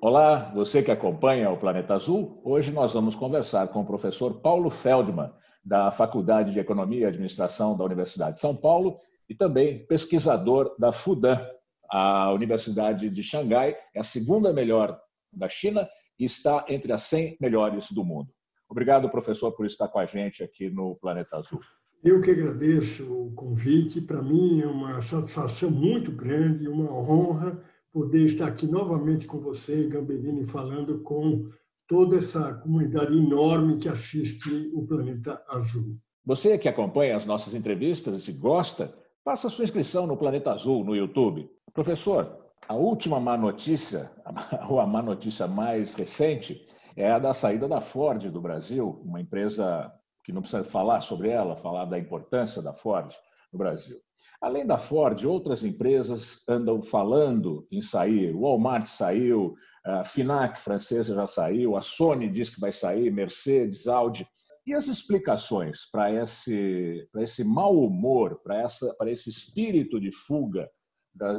Olá, 0.00 0.52
você 0.54 0.80
que 0.80 0.92
acompanha 0.92 1.50
o 1.50 1.58
Planeta 1.58 1.94
Azul. 1.94 2.40
Hoje 2.44 2.70
nós 2.70 2.94
vamos 2.94 3.16
conversar 3.16 3.66
com 3.66 3.80
o 3.80 3.84
professor 3.84 4.40
Paulo 4.40 4.70
Feldman, 4.70 5.32
da 5.64 5.90
Faculdade 5.90 6.52
de 6.52 6.60
Economia 6.60 7.00
e 7.00 7.04
Administração 7.04 7.76
da 7.76 7.84
Universidade 7.84 8.36
de 8.36 8.40
São 8.40 8.54
Paulo 8.54 9.00
e 9.28 9.34
também 9.34 9.84
pesquisador 9.86 10.72
da 10.78 10.92
Fudan, 10.92 11.44
a 11.90 12.32
Universidade 12.32 13.10
de 13.10 13.22
Xangai, 13.24 13.76
é 13.92 13.98
a 13.98 14.04
segunda 14.04 14.52
melhor 14.52 14.96
da 15.32 15.48
China 15.48 15.88
e 16.16 16.24
está 16.24 16.64
entre 16.68 16.92
as 16.92 17.02
100 17.02 17.36
melhores 17.40 17.90
do 17.90 18.04
mundo. 18.04 18.28
Obrigado, 18.68 19.10
professor, 19.10 19.50
por 19.50 19.66
estar 19.66 19.88
com 19.88 19.98
a 19.98 20.06
gente 20.06 20.44
aqui 20.44 20.70
no 20.70 20.94
Planeta 20.94 21.38
Azul. 21.38 21.60
Eu 22.04 22.20
que 22.20 22.30
agradeço 22.30 23.12
o 23.12 23.34
convite. 23.34 24.00
Para 24.00 24.22
mim 24.22 24.60
é 24.60 24.66
uma 24.68 25.02
satisfação 25.02 25.72
muito 25.72 26.12
grande, 26.12 26.68
uma 26.68 26.88
honra 26.92 27.60
poder 27.92 28.24
estar 28.24 28.46
aqui 28.46 28.66
novamente 28.66 29.26
com 29.26 29.38
você, 29.38 29.86
Gamberini, 29.88 30.44
falando 30.44 31.00
com 31.02 31.48
toda 31.86 32.16
essa 32.16 32.54
comunidade 32.54 33.16
enorme 33.16 33.78
que 33.78 33.88
assiste 33.88 34.70
o 34.74 34.86
Planeta 34.86 35.42
Azul. 35.48 35.96
Você 36.24 36.58
que 36.58 36.68
acompanha 36.68 37.16
as 37.16 37.24
nossas 37.24 37.54
entrevistas 37.54 38.28
e 38.28 38.32
gosta, 38.32 38.94
faça 39.24 39.48
sua 39.48 39.64
inscrição 39.64 40.06
no 40.06 40.16
Planeta 40.16 40.52
Azul 40.52 40.84
no 40.84 40.94
YouTube. 40.94 41.48
Professor, 41.72 42.38
a 42.68 42.74
última 42.74 43.18
má 43.18 43.36
notícia, 43.36 44.10
ou 44.68 44.80
a 44.80 44.86
má 44.86 45.00
notícia 45.00 45.46
mais 45.46 45.94
recente, 45.94 46.66
é 46.94 47.10
a 47.10 47.18
da 47.18 47.32
saída 47.32 47.66
da 47.66 47.80
Ford 47.80 48.30
do 48.30 48.40
Brasil, 48.40 49.00
uma 49.04 49.20
empresa 49.20 49.92
que 50.24 50.32
não 50.32 50.42
precisa 50.42 50.64
falar 50.64 51.00
sobre 51.00 51.30
ela, 51.30 51.56
falar 51.56 51.86
da 51.86 51.98
importância 51.98 52.60
da 52.60 52.74
Ford 52.74 53.10
no 53.50 53.58
Brasil. 53.58 53.98
Além 54.40 54.64
da 54.64 54.78
Ford, 54.78 55.24
outras 55.26 55.64
empresas 55.64 56.44
andam 56.48 56.80
falando 56.80 57.66
em 57.72 57.82
sair. 57.82 58.32
O 58.34 58.42
Walmart 58.42 58.84
saiu, 58.84 59.56
a 59.84 60.04
Finac 60.04 60.60
francesa 60.60 61.14
já 61.14 61.26
saiu, 61.26 61.76
a 61.76 61.80
Sony 61.80 62.28
diz 62.28 62.48
que 62.48 62.60
vai 62.60 62.70
sair, 62.70 63.10
Mercedes, 63.10 63.88
Audi. 63.88 64.26
E 64.64 64.74
as 64.74 64.86
explicações 64.86 65.90
para 65.90 66.12
esse, 66.12 67.08
esse 67.16 67.42
mau 67.42 67.76
humor, 67.82 68.40
para, 68.42 69.10
esse 69.10 69.30
espírito 69.30 69.98
de 69.98 70.12
fuga 70.12 70.70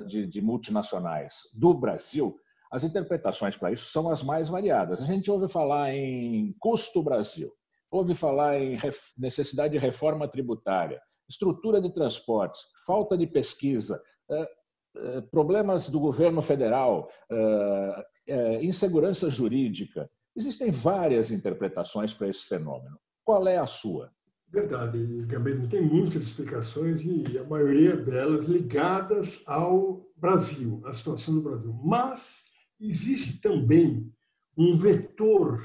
de, 0.07 0.27
de 0.27 0.41
multinacionais 0.41 1.35
do 1.53 1.73
Brasil, 1.73 2.35
as 2.71 2.83
interpretações 2.83 3.55
para 3.55 3.71
isso 3.71 3.85
são 3.91 4.09
as 4.09 4.21
mais 4.21 4.49
variadas. 4.49 5.01
A 5.01 5.05
gente 5.05 5.31
ouve 5.31 5.47
falar 5.47 5.93
em 5.93 6.53
custo 6.59 7.01
Brasil, 7.01 7.51
ouve 7.89 8.13
falar 8.13 8.59
em 8.59 8.77
necessidade 9.17 9.73
de 9.73 9.79
reforma 9.79 10.27
tributária, 10.27 11.01
estrutura 11.29 11.79
de 11.79 11.93
transportes, 11.93 12.61
falta 12.85 13.17
de 13.17 13.27
pesquisa, 13.27 14.01
eh, 14.29 14.49
eh, 14.97 15.21
problemas 15.31 15.89
do 15.89 15.99
governo 15.99 16.41
federal, 16.41 17.09
eh, 17.29 18.63
insegurança 18.63 19.29
jurídica. 19.29 20.09
Existem 20.35 20.71
várias 20.71 21.31
interpretações 21.31 22.13
para 22.13 22.27
esse 22.27 22.45
fenômeno. 22.45 22.99
Qual 23.23 23.47
é 23.47 23.57
a 23.57 23.67
sua? 23.67 24.11
Verdade, 24.51 25.25
Gabriel, 25.27 25.67
tem 25.69 25.81
muitas 25.81 26.23
explicações 26.23 27.01
e 27.03 27.37
a 27.37 27.43
maioria 27.43 27.95
delas 27.95 28.45
ligadas 28.45 29.43
ao 29.45 30.07
Brasil, 30.17 30.81
à 30.85 30.93
situação 30.93 31.35
do 31.35 31.41
Brasil. 31.41 31.71
Mas 31.83 32.45
existe 32.79 33.39
também 33.39 34.11
um 34.57 34.75
vetor 34.75 35.61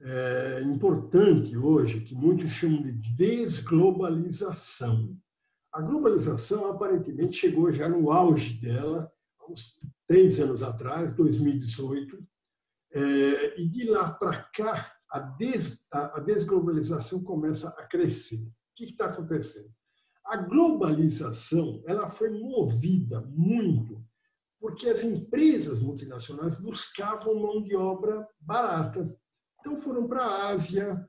é, 0.00 0.62
importante 0.62 1.56
hoje, 1.56 2.00
que 2.00 2.14
muitos 2.14 2.50
chamam 2.50 2.82
de 2.82 2.92
desglobalização. 2.92 5.16
A 5.72 5.80
globalização 5.80 6.70
aparentemente 6.70 7.36
chegou 7.36 7.72
já 7.72 7.88
no 7.88 8.10
auge 8.10 8.60
dela, 8.60 9.10
uns 9.48 9.78
três 10.06 10.38
anos 10.40 10.62
atrás, 10.62 11.14
2018, 11.14 12.26
é, 12.92 13.60
e 13.60 13.68
de 13.68 13.88
lá 13.88 14.10
para 14.10 14.42
cá 14.54 14.92
a, 15.10 15.18
des, 15.18 15.84
a, 15.92 16.18
a, 16.18 16.20
desglobalização 16.20 17.22
começa 17.22 17.68
a 17.70 17.86
crescer. 17.86 18.42
O 18.42 18.52
que 18.74 18.84
está 18.84 19.06
acontecendo? 19.06 19.74
A 20.24 20.36
globalização 20.36 21.82
ela 21.86 22.08
foi 22.08 22.30
movida 22.30 23.20
muito 23.20 24.04
porque 24.60 24.88
as 24.88 25.04
empresas 25.04 25.80
multinacionais 25.80 26.58
buscavam 26.58 27.38
mão 27.38 27.62
de 27.62 27.76
obra 27.76 28.26
barata. 28.40 29.14
Então 29.66 29.76
foram 29.76 30.06
para 30.06 30.22
a 30.22 30.48
Ásia, 30.50 31.04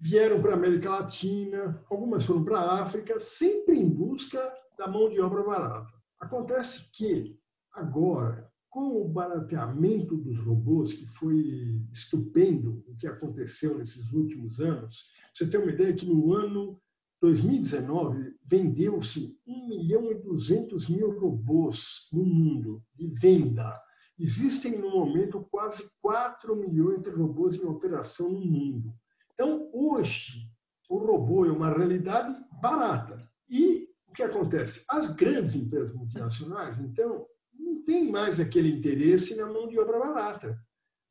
vieram 0.00 0.42
para 0.42 0.50
a 0.50 0.56
América 0.56 0.90
Latina, 0.90 1.80
algumas 1.88 2.24
foram 2.24 2.42
para 2.42 2.58
a 2.58 2.82
África, 2.82 3.20
sempre 3.20 3.78
em 3.78 3.88
busca 3.88 4.52
da 4.76 4.88
mão 4.88 5.08
de 5.08 5.22
obra 5.22 5.44
barata. 5.44 5.94
Acontece 6.18 6.90
que 6.90 7.38
agora, 7.72 8.50
com 8.68 9.00
o 9.00 9.08
barateamento 9.08 10.16
dos 10.16 10.36
robôs, 10.40 10.92
que 10.92 11.06
foi 11.06 11.80
estupendo 11.92 12.82
o 12.88 12.96
que 12.96 13.06
aconteceu 13.06 13.78
nesses 13.78 14.12
últimos 14.12 14.60
anos, 14.60 15.04
você 15.32 15.48
tem 15.48 15.60
uma 15.60 15.70
ideia 15.70 15.94
que 15.94 16.04
no 16.04 16.34
ano 16.34 16.82
2019 17.22 18.34
vendeu-se 18.44 19.38
1 19.46 19.68
milhão 19.68 20.10
e 20.10 20.16
200 20.16 20.88
mil 20.88 21.16
robôs 21.16 22.08
no 22.12 22.24
mundo 22.24 22.82
de 22.92 23.06
venda. 23.06 23.80
Existem, 24.18 24.78
no 24.78 24.90
momento, 24.90 25.46
quase 25.50 25.90
4 26.00 26.54
milhões 26.54 27.02
de 27.02 27.10
robôs 27.10 27.56
em 27.56 27.64
operação 27.64 28.30
no 28.30 28.40
mundo. 28.40 28.94
Então, 29.32 29.68
hoje, 29.72 30.48
o 30.88 30.98
robô 30.98 31.44
é 31.44 31.50
uma 31.50 31.70
realidade 31.70 32.36
barata. 32.60 33.28
E 33.48 33.88
o 34.06 34.12
que 34.12 34.22
acontece? 34.22 34.84
As 34.88 35.08
grandes 35.08 35.56
empresas 35.56 35.92
multinacionais, 35.92 36.78
então, 36.78 37.26
não 37.52 37.82
têm 37.82 38.10
mais 38.10 38.38
aquele 38.38 38.70
interesse 38.70 39.36
na 39.36 39.46
mão 39.46 39.66
de 39.66 39.78
obra 39.78 39.98
barata. 39.98 40.56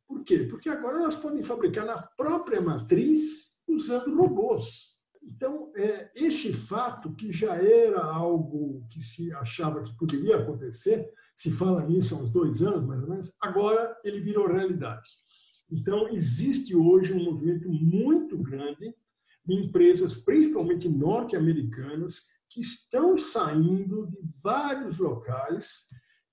Por 0.07 0.23
quê? 0.23 0.45
Porque 0.49 0.69
agora 0.69 0.99
elas 0.99 1.15
podem 1.15 1.43
fabricar 1.43 1.85
na 1.85 2.01
própria 2.01 2.61
matriz 2.61 3.57
usando 3.67 4.15
robôs. 4.15 4.92
Então, 5.25 5.71
é, 5.75 6.11
esse 6.15 6.53
fato, 6.53 7.13
que 7.15 7.31
já 7.31 7.55
era 7.55 8.03
algo 8.03 8.85
que 8.89 9.01
se 9.01 9.33
achava 9.33 9.81
que 9.81 9.95
poderia 9.97 10.37
acontecer, 10.37 11.09
se 11.35 11.49
fala 11.49 11.85
nisso 11.85 12.13
há 12.13 12.17
uns 12.19 12.29
dois 12.29 12.61
anos, 12.61 12.85
mais 12.85 13.01
ou 13.01 13.09
menos, 13.09 13.31
agora 13.41 13.97
ele 14.03 14.19
virou 14.19 14.47
realidade. 14.47 15.07
Então, 15.71 16.09
existe 16.09 16.75
hoje 16.75 17.13
um 17.13 17.23
movimento 17.23 17.69
muito 17.69 18.37
grande 18.37 18.93
de 19.45 19.53
empresas, 19.55 20.13
principalmente 20.13 20.89
norte-americanas, 20.89 22.27
que 22.49 22.61
estão 22.61 23.17
saindo 23.17 24.07
de 24.07 24.19
vários 24.43 24.99
locais, 24.99 25.87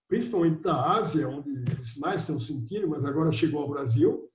principalmente 0.06 0.61
da 0.61 0.99
Ásia, 0.99 1.29
onde 1.29 1.50
eles 1.50 1.97
mais 1.97 2.21
estão 2.21 2.39
sentindo, 2.39 2.89
mas 2.89 3.05
agora 3.05 3.33
chegou 3.33 3.62
ao 3.62 3.71
Brasil, 3.71 4.29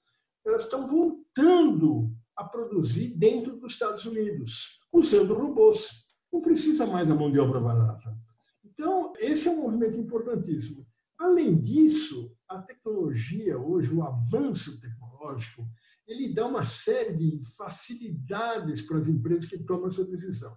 elas 0.46 0.64
estão 0.64 0.88
voltando 0.88 2.16
a 2.35 2.44
produzir 2.44 3.09
dentro 3.18 3.57
dos 3.57 3.73
Estados 3.73 4.06
Unidos, 4.06 4.79
usando 4.91 5.34
robôs. 5.34 6.06
Não 6.31 6.41
precisa 6.41 6.85
mais 6.85 7.07
da 7.07 7.16
mão 7.16 7.31
de 7.31 7.40
obra 7.40 7.59
barata. 7.59 8.16
Então, 8.63 9.13
esse 9.19 9.47
é 9.47 9.51
um 9.51 9.62
movimento 9.62 9.97
importantíssimo. 9.97 10.85
Além 11.18 11.59
disso, 11.62 12.35
a 12.47 12.62
tecnologia 12.62 13.57
hoje, 13.57 13.94
o 13.94 14.03
avanço 14.03 14.79
tecnológico, 14.81 15.66
ele 16.07 16.34
dá 16.34 16.46
uma 16.46 16.66
série 16.66 17.16
de 17.16 17.40
facilidades 17.57 18.81
para 18.81 18.97
as 18.97 19.07
empresas 19.07 19.46
que 19.46 19.57
tomam 19.57 19.88
essa 19.88 20.06
decisão. 20.06 20.56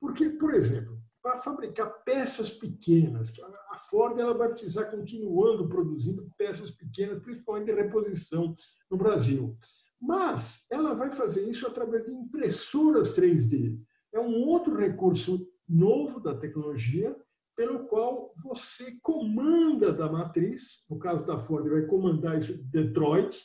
Porque, 0.00 0.30
por 0.30 0.54
exemplo, 0.54 0.98
para 1.22 1.38
fabricar 1.38 2.02
peças 2.04 2.50
pequenas, 2.50 3.32
a 3.70 3.78
Ford 3.78 4.18
ela 4.18 4.32
vai 4.32 4.48
precisar 4.48 4.86
continuando 4.86 5.68
produzindo 5.68 6.30
peças 6.38 6.70
pequenas, 6.70 7.22
principalmente 7.22 7.66
de 7.66 7.74
reposição 7.74 8.56
no 8.90 8.96
Brasil. 8.96 9.56
Mas 10.00 10.66
ela 10.70 10.94
vai 10.94 11.10
fazer 11.10 11.48
isso 11.48 11.66
através 11.66 12.04
de 12.04 12.12
impressoras 12.12 13.16
3D. 13.16 13.78
É 14.12 14.20
um 14.20 14.46
outro 14.46 14.76
recurso 14.76 15.46
novo 15.68 16.20
da 16.20 16.34
tecnologia 16.34 17.16
pelo 17.56 17.88
qual 17.88 18.32
você 18.36 18.96
comanda 19.02 19.92
da 19.92 20.10
matriz, 20.10 20.86
no 20.88 20.96
caso 20.96 21.26
da 21.26 21.36
Ford, 21.36 21.68
vai 21.68 21.82
comandar 21.86 22.38
isso 22.38 22.56
de 22.56 22.62
Detroit, 22.62 23.36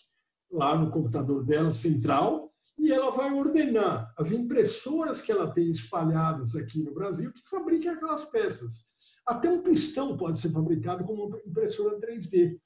lá 0.51 0.77
no 0.77 0.91
computador 0.91 1.43
dela 1.43 1.73
central, 1.73 2.53
e 2.77 2.91
ela 2.91 3.09
vai 3.09 3.33
ordenar 3.33 4.13
as 4.15 4.31
impressoras 4.31 5.19
que 5.19 5.31
ela 5.31 5.51
tem 5.51 5.71
espalhadas 5.71 6.55
aqui 6.55 6.83
no 6.83 6.93
Brasil 6.93 7.33
que 7.33 7.41
fabriquem 7.49 7.89
aquelas 7.89 8.23
peças. 8.25 8.93
Até 9.25 9.49
um 9.49 9.63
pistão 9.63 10.15
pode 10.15 10.37
ser 10.37 10.51
fabricado 10.51 11.03
com 11.03 11.13
uma 11.13 11.37
impressora 11.47 11.99
3D 11.99 12.59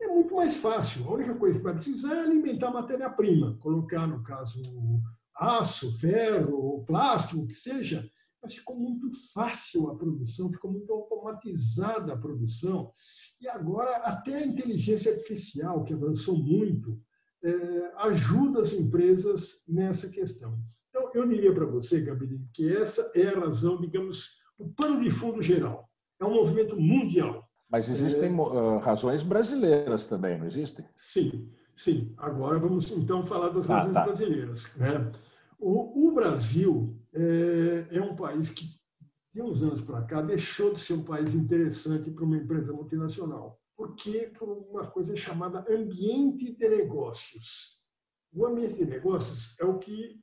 é 0.00 0.06
muito 0.08 0.34
mais 0.34 0.56
fácil. 0.56 1.04
A 1.06 1.12
única 1.12 1.34
coisa 1.34 1.58
que 1.58 1.64
vai 1.64 1.74
precisar 1.74 2.14
é 2.14 2.20
alimentar 2.20 2.70
matéria-prima, 2.70 3.56
colocar, 3.60 4.06
no 4.06 4.22
caso, 4.22 4.62
aço, 5.34 5.92
ferro, 5.98 6.84
plástico, 6.86 7.42
o 7.42 7.46
que 7.46 7.54
seja, 7.54 8.08
mas 8.42 8.54
ficou 8.54 8.76
muito 8.76 9.08
fácil 9.32 9.90
a 9.90 9.96
produção, 9.96 10.52
ficou 10.52 10.70
muito 10.70 10.92
automatizada 10.92 12.12
a 12.12 12.16
produção. 12.16 12.92
E 13.40 13.48
agora, 13.48 13.96
até 13.98 14.36
a 14.36 14.46
inteligência 14.46 15.12
artificial, 15.12 15.82
que 15.82 15.94
avançou 15.94 16.36
muito, 16.36 17.00
é, 17.42 17.92
ajuda 17.98 18.60
as 18.60 18.72
empresas 18.72 19.64
nessa 19.68 20.08
questão. 20.08 20.58
Então, 20.90 21.10
eu 21.14 21.28
diria 21.28 21.52
para 21.52 21.66
você, 21.66 22.00
Gabriel, 22.00 22.40
que 22.52 22.74
essa 22.76 23.10
é 23.14 23.28
a 23.28 23.40
razão, 23.40 23.80
digamos, 23.80 24.38
o 24.58 24.68
pano 24.68 25.02
de 25.02 25.10
fundo 25.10 25.42
geral. 25.42 25.90
É 26.20 26.24
um 26.24 26.34
movimento 26.34 26.76
mundial 26.76 27.45
Mas 27.70 27.88
existem 27.88 28.32
é... 28.32 28.78
razões 28.78 29.22
brasileiras 29.22 30.06
também, 30.06 30.38
não 30.38 30.46
existem? 30.46 30.84
Sim, 30.94 31.50
sim. 31.74 32.14
Agora 32.16 32.58
vamos 32.58 32.90
então 32.92 33.24
falar 33.24 33.48
das 33.48 33.68
ah, 33.68 33.78
razões 33.78 33.94
tá. 33.94 34.04
brasileiras. 34.04 34.76
Né? 34.76 35.12
O, 35.58 36.08
o 36.08 36.12
Brasil 36.12 36.96
é, 37.12 37.86
é, 37.96 38.00
um 38.00 38.14
país 38.14 38.50
que, 38.50 38.66
de 39.34 39.42
uns 39.42 39.62
anos 39.62 39.82
para 39.82 40.02
cá, 40.02 40.22
deixou 40.22 40.72
de 40.72 40.80
ser 40.80 40.94
um 40.94 41.04
país 41.04 41.34
interessante 41.34 42.10
para 42.10 42.24
uma 42.24 42.36
empresa 42.36 42.72
multinacional. 42.72 43.60
Por 43.76 43.94
quê? 43.94 44.30
Por 44.38 44.48
uma 44.48 44.86
coisa 44.86 45.14
chamada 45.16 45.64
ambiente 45.68 46.54
de 46.54 46.68
negócios. 46.68 47.82
O 48.32 48.46
ambiente 48.46 48.74
de 48.74 48.86
negócios 48.86 49.56
é 49.58 49.64
o 49.64 49.78
que 49.78 50.20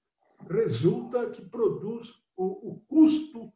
resulta, 0.50 1.30
que 1.30 1.44
produz 1.46 2.10
o, 2.38 2.72
o 2.72 2.80
custo 2.88 3.51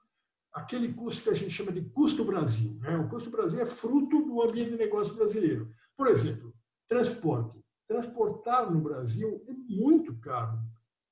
aquele 0.58 0.92
custo 0.94 1.24
que 1.24 1.30
a 1.30 1.34
gente 1.34 1.52
chama 1.52 1.72
de 1.72 1.82
custo 1.82 2.26
Brasil. 2.26 2.78
Né? 2.82 2.98
O 2.98 3.08
custo 3.08 3.30
Brasil 3.30 3.60
é 3.60 3.66
fruto 3.66 4.24
do 4.26 4.42
ambiente 4.42 4.72
de 4.72 4.78
negócio 4.78 5.14
brasileiro. 5.14 5.70
Por 5.96 6.08
exemplo, 6.08 6.54
transporte. 6.88 7.64
Transportar 7.88 8.72
no 8.72 8.82
Brasil 8.82 9.44
é 9.48 9.54
muito 9.54 10.18
caro. 10.20 10.58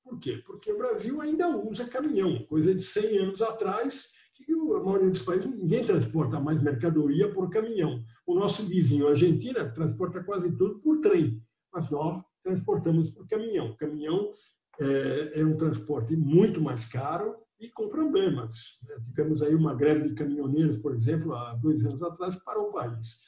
Por 0.04 0.18
quê? 0.18 0.42
Porque 0.44 0.70
o 0.70 0.78
Brasil 0.78 1.20
ainda 1.20 1.48
usa 1.48 1.88
caminhão, 1.88 2.44
coisa 2.46 2.74
de 2.74 2.82
100 2.82 3.18
anos 3.18 3.42
atrás, 3.42 4.12
que 4.34 4.44
a 4.52 4.80
maioria 4.80 5.10
dos 5.10 5.22
países 5.22 5.50
ninguém 5.50 5.84
transporta 5.84 6.38
mais 6.38 6.62
mercadoria 6.62 7.32
por 7.32 7.48
caminhão. 7.48 8.04
O 8.26 8.34
nosso 8.34 8.66
vizinho, 8.66 9.06
a 9.06 9.10
Argentina, 9.10 9.68
transporta 9.72 10.22
quase 10.22 10.50
tudo 10.56 10.78
por 10.80 11.00
trem, 11.00 11.42
mas 11.72 11.88
nós 11.90 12.22
transportamos 12.42 13.10
por 13.10 13.26
caminhão. 13.26 13.74
Caminhão 13.76 14.30
é, 14.78 15.40
é 15.40 15.44
um 15.44 15.56
transporte 15.56 16.14
muito 16.14 16.60
mais 16.60 16.84
caro 16.84 17.34
e 17.60 17.68
com 17.68 17.88
problemas. 17.88 18.78
Né? 18.86 18.96
Tivemos 19.04 19.42
aí 19.42 19.54
uma 19.54 19.74
greve 19.74 20.08
de 20.08 20.14
caminhoneiros, 20.14 20.78
por 20.78 20.94
exemplo, 20.94 21.34
há 21.34 21.54
dois 21.54 21.84
anos 21.84 22.02
atrás, 22.02 22.36
para 22.36 22.60
o 22.60 22.72
país. 22.72 23.20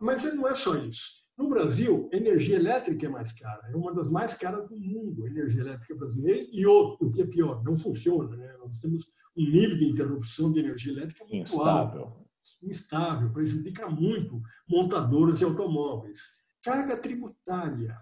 Mas 0.00 0.24
não 0.34 0.46
é 0.46 0.54
só 0.54 0.76
isso. 0.76 1.26
No 1.36 1.50
Brasil, 1.50 2.08
a 2.12 2.16
energia 2.16 2.56
elétrica 2.56 3.06
é 3.06 3.08
mais 3.10 3.30
cara, 3.30 3.68
é 3.70 3.76
uma 3.76 3.92
das 3.92 4.08
mais 4.08 4.32
caras 4.32 4.66
do 4.68 4.76
mundo, 4.76 5.24
a 5.24 5.28
energia 5.28 5.60
elétrica 5.60 5.94
brasileira. 5.94 6.46
E 6.50 6.66
outro, 6.66 7.08
o 7.08 7.12
que 7.12 7.22
é 7.22 7.26
pior, 7.26 7.62
não 7.62 7.76
funciona. 7.76 8.34
Né? 8.36 8.56
Nós 8.58 8.78
temos 8.78 9.06
um 9.36 9.44
nível 9.44 9.76
de 9.76 9.84
interrupção 9.84 10.50
de 10.50 10.60
energia 10.60 10.92
elétrica 10.92 11.24
muito 11.24 11.52
Instável. 11.52 12.04
alto. 12.04 12.26
Instável, 12.62 13.32
prejudica 13.32 13.88
muito 13.88 14.40
montadoras 14.68 15.38
de 15.38 15.44
automóveis. 15.44 16.20
Carga 16.62 16.96
tributária 16.96 17.96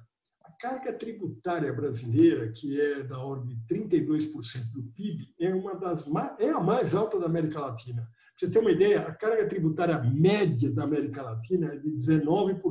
carga 0.64 0.94
tributária 0.94 1.70
brasileira, 1.74 2.50
que 2.50 2.80
é 2.80 3.02
da 3.02 3.18
ordem 3.18 3.54
de 3.54 3.74
32% 3.74 4.72
do 4.72 4.82
PIB, 4.94 5.34
é 5.38 5.54
uma 5.54 5.74
das 5.74 6.06
é 6.38 6.48
a 6.48 6.58
mais 6.58 6.94
alta 6.94 7.20
da 7.20 7.26
América 7.26 7.60
Latina. 7.60 8.00
Para 8.00 8.38
você 8.38 8.50
ter 8.50 8.58
uma 8.60 8.70
ideia, 8.70 9.02
a 9.02 9.14
carga 9.14 9.46
tributária 9.46 10.02
média 10.02 10.72
da 10.72 10.84
América 10.84 11.22
Latina 11.22 11.74
é 11.74 11.76
de 11.76 11.90
19%. 11.90 12.62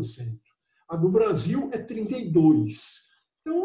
A 0.89 0.95
do 0.95 1.07
Brasil 1.07 1.69
é 1.71 1.77
32%. 1.77 2.73
Então, 3.41 3.63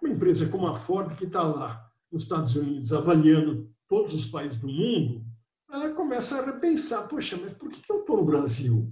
uma 0.00 0.10
empresa 0.10 0.48
como 0.48 0.66
a 0.66 0.74
Ford, 0.74 1.14
que 1.14 1.26
está 1.26 1.42
lá 1.42 1.86
nos 2.10 2.22
Estados 2.22 2.56
Unidos 2.56 2.90
avaliando 2.90 3.70
todos 3.86 4.14
os 4.14 4.24
países 4.24 4.58
do 4.58 4.68
mundo, 4.68 5.22
ela 5.70 5.90
começa 5.90 6.38
a 6.38 6.44
repensar: 6.46 7.06
poxa, 7.06 7.36
mas 7.36 7.52
por 7.52 7.68
que 7.68 7.92
eu 7.92 8.00
estou 8.00 8.16
no 8.16 8.24
Brasil? 8.24 8.90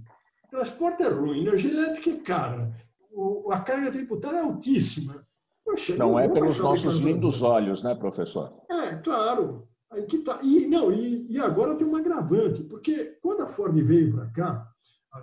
transporte 0.49 1.03
é 1.03 1.09
ruim, 1.09 1.41
energia 1.41 1.71
elétrica 1.71 2.09
é 2.09 2.23
cara, 2.23 2.73
o, 3.17 3.51
a 3.51 3.59
carga 3.59 3.91
tributária 3.91 4.37
é 4.37 4.41
altíssima. 4.41 5.25
Poxa, 5.65 5.95
não 5.97 6.17
é 6.17 6.29
pelos 6.29 6.59
nossos 6.59 6.97
lindos 6.99 7.41
olhos, 7.41 7.83
né, 7.83 7.95
professor? 7.95 8.61
É, 8.69 8.95
claro. 8.95 9.67
Aí 9.91 10.05
que 10.05 10.19
tá. 10.19 10.39
E, 10.43 10.67
não, 10.67 10.91
e, 10.91 11.25
e 11.29 11.39
agora 11.39 11.75
tem 11.75 11.87
um 11.87 11.95
agravante, 11.95 12.63
porque 12.63 13.17
quando 13.21 13.41
a 13.41 13.47
Ford 13.47 13.75
veio 13.75 14.13
para 14.13 14.27
cá, 14.27 14.71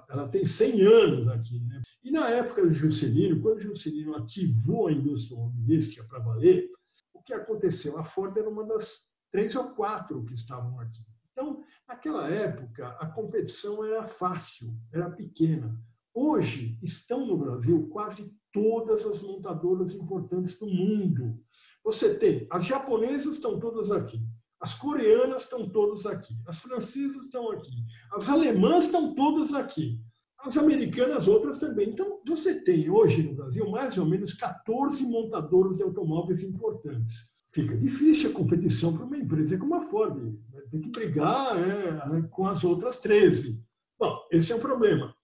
ela 0.08 0.29
tem 0.29 0.44
100 0.44 0.82
anos 0.82 1.29
aqui. 1.29 1.61
Né? 1.61 1.81
E 2.02 2.11
na 2.11 2.29
época 2.29 2.62
do 2.62 2.70
Juscelino, 2.70 3.41
quando 3.41 3.58
o 3.58 3.61
Juscelino 3.61 4.17
ativou 4.17 4.88
a 4.88 4.93
indústria 4.93 5.38
automobilística 5.38 6.05
para 6.05 6.19
valer, 6.19 6.69
o 7.14 7.23
que 7.23 7.32
aconteceu? 7.32 7.99
A 7.99 8.05
Ford 8.05 8.37
era 8.37 8.49
uma 8.49 8.64
das 8.64 9.08
três 9.31 9.55
ou 9.55 9.70
quatro 9.70 10.25
que 10.25 10.35
estavam 10.35 10.81
aqui. 10.81 11.05
Então, 11.32 11.62
naquela 11.88 12.29
época, 12.29 12.88
a 13.00 13.06
competição 13.06 13.85
era 13.85 14.06
fácil, 14.06 14.75
era 14.93 15.11
pequena. 15.11 15.76
Hoje 16.14 16.78
estão 16.81 17.26
no 17.26 17.37
Brasil 17.37 17.88
quase 17.90 18.32
todas 18.52 19.05
as 19.05 19.20
montadoras 19.20 19.96
importantes 19.96 20.56
do 20.56 20.66
mundo. 20.66 21.40
Você 21.82 22.14
tem, 22.14 22.46
as 22.50 22.64
japonesas 22.64 23.34
estão 23.34 23.58
todas 23.58 23.90
aqui, 23.90 24.20
as 24.61 24.72
coreanas 24.72 25.43
estão 25.43 25.69
todas 25.69 26.06
aqui, 26.06 26.34
as 26.46 26.58
francesas 26.58 27.25
estão 27.25 27.50
aqui, 27.50 27.72
as 28.12 28.28
alemãs 28.28 28.84
estão 28.84 29.12
todas 29.12 29.52
aqui, 29.52 30.00
as 30.38 30.56
americanas 30.56 31.26
outras 31.26 31.58
também. 31.58 31.90
Então, 31.90 32.20
você 32.25 32.62
tem 32.62 32.88
hoje 32.88 33.25
no 33.25 33.34
Brasil 33.34 33.69
mais 33.69 33.99
ou 33.99 34.06
menos 34.06 34.34
14 34.34 35.05
montadoras 35.06 35.78
de 35.78 35.82
automóveis 35.82 36.43
importantes. 36.43 37.34
Fica 37.50 37.76
difícil 37.76 38.31
a 38.31 38.32
competição 38.32 38.96
para 38.96 39.05
uma 39.05 39.16
empresa 39.16 39.58
como 39.58 39.75
a 39.75 39.82
Ford. 39.82 40.32
Tem 40.70 40.81
que 40.81 40.90
brigar 40.90 41.56
né, 41.56 42.28
com 42.31 42.46
as 42.46 42.62
outras 42.62 42.99
13. 42.99 43.61
Bom, 43.99 44.16
esse 44.31 44.52
é 44.52 44.55
o 44.55 44.61
problema. 44.61 45.14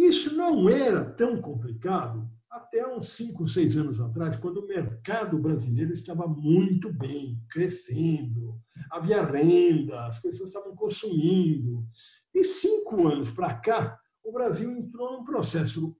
Isso 0.00 0.34
não 0.34 0.66
era 0.66 1.04
tão 1.04 1.30
complicado 1.42 2.26
até 2.50 2.86
uns 2.86 3.10
5, 3.10 3.46
6 3.46 3.76
anos 3.76 4.00
atrás, 4.00 4.34
quando 4.34 4.60
o 4.60 4.66
mercado 4.66 5.38
brasileiro 5.38 5.92
estava 5.92 6.26
muito 6.26 6.90
bem, 6.90 7.38
crescendo, 7.50 8.58
havia 8.90 9.22
renda, 9.22 10.06
as 10.06 10.18
pessoas 10.18 10.48
estavam 10.48 10.74
consumindo. 10.74 11.86
E 12.34 12.42
cinco 12.42 13.08
anos 13.08 13.30
para 13.30 13.52
cá, 13.52 14.00
o 14.24 14.32
Brasil 14.32 14.70
entrou 14.72 15.18
num 15.18 15.24
processo 15.24 15.94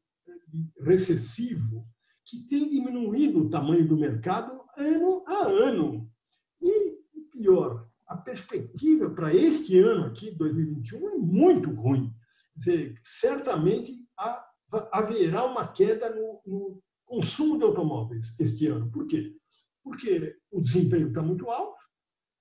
recessivo 0.81 1.87
que 2.25 2.49
tem 2.49 2.71
diminuído 2.71 3.41
o 3.41 3.51
tamanho 3.51 3.87
do 3.87 3.99
mercado 3.99 4.63
ano 4.79 5.23
a 5.27 5.47
ano. 5.47 6.11
E, 6.63 6.97
pior, 7.31 7.87
a 8.07 8.17
perspectiva 8.17 9.11
para 9.11 9.35
este 9.35 9.79
ano 9.79 10.07
aqui, 10.07 10.31
2021, 10.31 11.11
é 11.11 11.19
muito 11.19 11.71
ruim 11.71 12.11
certamente 13.03 13.95
haverá 14.93 15.45
uma 15.45 15.67
queda 15.67 16.15
no, 16.15 16.41
no 16.47 16.83
consumo 17.05 17.59
de 17.59 17.65
automóveis 17.65 18.39
este 18.39 18.67
ano. 18.69 18.91
Por 18.91 19.07
quê? 19.07 19.35
Porque 19.83 20.37
o 20.51 20.61
desemprego 20.61 21.09
está 21.09 21.23
muito 21.23 21.51
alto, 21.51 21.81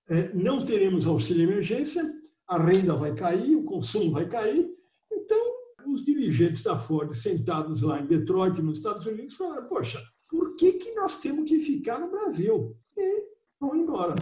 é, 0.09 0.33
não 0.33 0.65
teremos 0.65 1.05
auxílio 1.05 1.43
emergência, 1.43 2.03
a 2.47 2.57
renda 2.57 2.95
vai 2.95 3.13
cair, 3.13 3.55
o 3.55 3.63
consumo 3.63 4.11
vai 4.11 4.27
cair. 4.27 4.67
Então, 5.11 5.39
os 5.87 6.03
dirigentes 6.03 6.63
da 6.63 6.77
Ford 6.77 7.13
sentados 7.13 7.81
lá 7.81 7.99
em 7.99 8.07
Detroit, 8.07 8.59
nos 8.61 8.79
Estados 8.79 9.05
Unidos, 9.05 9.35
falaram: 9.35 9.67
Poxa, 9.67 10.03
por 10.27 10.55
que, 10.55 10.73
que 10.73 10.93
nós 10.95 11.15
temos 11.17 11.47
que 11.47 11.59
ficar 11.59 11.99
no 11.99 12.09
Brasil? 12.09 12.75
E 12.97 13.23
vão 13.59 13.75
embora. 13.75 14.15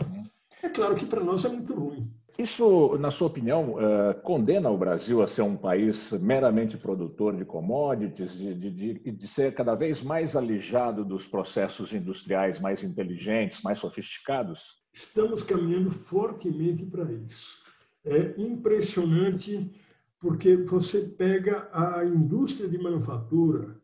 É 0.61 0.69
claro 0.69 0.95
que 0.95 1.05
para 1.05 1.23
nós 1.23 1.45
é 1.45 1.49
muito 1.49 1.73
ruim. 1.73 2.13
Isso, 2.37 2.95
na 2.99 3.09
sua 3.09 3.27
opinião, 3.27 3.81
eh, 3.81 4.13
condena 4.21 4.69
o 4.69 4.77
Brasil 4.77 5.23
a 5.23 5.27
ser 5.27 5.41
um 5.41 5.57
país 5.57 6.11
meramente 6.21 6.77
produtor 6.77 7.35
de 7.35 7.43
commodities, 7.43 8.37
de, 8.37 8.53
de, 8.53 9.11
de, 9.11 9.27
ser 9.27 9.55
cada 9.55 9.73
vez 9.73 10.03
mais 10.03 10.35
alijado 10.35 11.03
dos 11.03 11.25
processos 11.25 11.91
industriais 11.93 12.59
mais 12.59 12.83
inteligentes, 12.83 13.63
mais 13.63 13.79
sofisticados? 13.79 14.77
Estamos 14.93 15.41
caminhando 15.41 15.89
fortemente 15.89 16.85
para 16.85 17.11
isso. 17.11 17.63
É 18.05 18.35
impressionante 18.37 19.71
porque 20.19 20.57
você 20.57 21.07
pega 21.07 21.67
a 21.73 22.05
indústria 22.05 22.69
de 22.69 22.77
manufatura, 22.77 23.81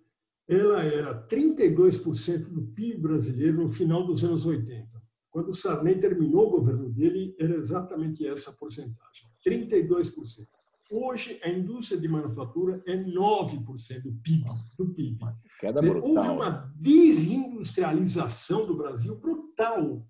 ela 0.48 0.84
era 0.84 1.28
32% 1.28 2.50
do 2.50 2.62
PIB 2.62 3.02
brasileiro 3.02 3.64
no 3.64 3.70
final 3.70 4.06
dos 4.06 4.24
anos 4.24 4.46
80. 4.46 4.93
Quando 5.34 5.50
o 5.50 5.56
Sarney 5.56 6.00
terminou 6.00 6.46
o 6.46 6.52
governo 6.52 6.88
dele, 6.92 7.36
era 7.40 7.56
exatamente 7.56 8.24
essa 8.28 8.52
a 8.52 8.54
porcentagem, 8.54 9.28
32%. 9.44 10.14
Hoje, 10.92 11.40
a 11.44 11.50
indústria 11.50 12.00
de 12.00 12.08
manufatura 12.08 12.84
é 12.86 12.96
9% 12.96 14.04
do 14.04 14.14
PIB. 14.22 14.44
Do 14.78 14.94
PIB. 14.94 15.26
Houve 16.04 16.30
uma 16.30 16.72
desindustrialização 16.76 18.68
do 18.68 18.78
Brasil 18.78 19.16
brutal. 19.16 20.08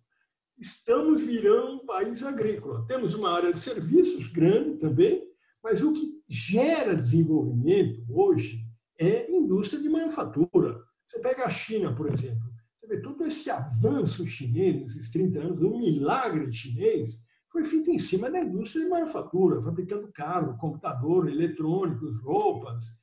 Estamos 0.59 1.23
virando 1.23 1.75
um 1.75 1.85
país 1.85 2.21
agrícola. 2.21 2.85
Temos 2.85 3.13
uma 3.13 3.31
área 3.31 3.53
de 3.53 3.59
serviços 3.59 4.27
grande 4.27 4.77
também, 4.77 5.23
mas 5.63 5.81
o 5.81 5.93
que 5.93 6.21
gera 6.27 6.97
desenvolvimento 6.97 8.03
hoje 8.09 8.59
é 8.99 9.31
indústria 9.31 9.81
de 9.81 9.87
manufatura. 9.87 10.83
Você 11.05 11.21
pega 11.21 11.45
a 11.45 11.49
China, 11.49 11.95
por 11.95 12.11
exemplo. 12.11 12.52
Você 12.83 12.87
vê, 12.87 13.01
todo 13.01 13.25
esse 13.25 13.49
avanço 13.49 14.27
chinês 14.27 14.75
nesses 14.81 15.09
30 15.09 15.39
anos, 15.39 15.61
um 15.61 15.77
milagre 15.77 16.51
chinês, 16.51 17.17
foi 17.49 17.63
feito 17.63 17.89
em 17.89 17.97
cima 17.97 18.29
da 18.29 18.41
indústria 18.41 18.83
de 18.83 18.91
manufatura, 18.91 19.61
fabricando 19.61 20.11
carro, 20.11 20.57
computador, 20.57 21.29
eletrônicos, 21.29 22.21
roupas. 22.21 22.99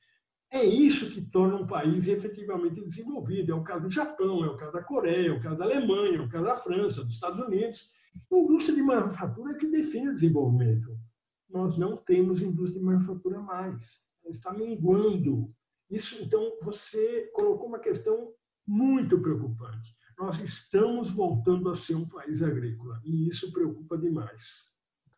É 0.52 0.62
isso 0.62 1.08
que 1.08 1.22
torna 1.22 1.56
um 1.56 1.66
país 1.66 2.08
efetivamente 2.08 2.84
desenvolvido. 2.84 3.52
É 3.52 3.54
o 3.54 3.62
caso 3.62 3.84
do 3.84 3.88
Japão, 3.88 4.44
é 4.44 4.48
o 4.48 4.56
caso 4.56 4.72
da 4.72 4.82
Coreia, 4.82 5.28
é 5.28 5.32
o 5.32 5.40
caso 5.40 5.56
da 5.56 5.64
Alemanha, 5.64 6.18
é 6.18 6.20
o 6.20 6.28
caso 6.28 6.44
da 6.44 6.56
França, 6.56 7.02
dos 7.02 7.14
Estados 7.14 7.40
Unidos. 7.40 7.90
A 8.30 8.36
indústria 8.36 8.76
de 8.76 8.82
manufatura 8.82 9.52
é 9.52 9.56
que 9.56 9.66
define 9.66 10.10
o 10.10 10.14
desenvolvimento. 10.14 10.94
Nós 11.48 11.78
não 11.78 11.96
temos 11.96 12.42
indústria 12.42 12.80
de 12.80 12.84
manufatura 12.84 13.40
mais. 13.40 14.04
está 14.26 14.52
minguando. 14.52 15.50
Isso, 15.88 16.22
então, 16.22 16.58
você 16.60 17.30
colocou 17.32 17.66
uma 17.66 17.78
questão 17.78 18.34
muito 18.70 19.20
preocupante. 19.20 19.96
Nós 20.16 20.38
estamos 20.38 21.10
voltando 21.10 21.68
a 21.68 21.74
ser 21.74 21.96
um 21.96 22.08
país 22.08 22.40
agrícola 22.40 23.00
e 23.04 23.28
isso 23.28 23.52
preocupa 23.52 23.98
demais. 23.98 24.70